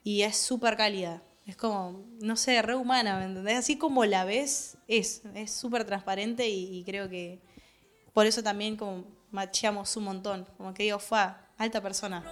Y 0.02 0.20
es 0.20 0.36
súper 0.36 0.76
cálida. 0.76 1.22
Es 1.46 1.56
como, 1.56 2.04
no 2.20 2.36
sé, 2.36 2.60
re 2.60 2.74
humana, 2.74 3.18
¿me 3.18 3.24
entendés? 3.24 3.56
Así 3.56 3.78
como 3.78 4.04
la 4.04 4.26
ves, 4.26 4.76
es. 4.86 5.22
Es 5.34 5.50
súper 5.50 5.84
transparente 5.86 6.46
y 6.46 6.82
creo 6.84 7.08
que 7.08 7.40
por 8.14 8.26
eso 8.26 8.42
también 8.42 8.76
como 8.76 9.04
macheamos 9.32 9.94
un 9.96 10.04
montón. 10.04 10.46
Como 10.56 10.72
que 10.72 10.84
digo, 10.84 10.98
fue 10.98 11.18
alta 11.58 11.82
persona. 11.82 12.22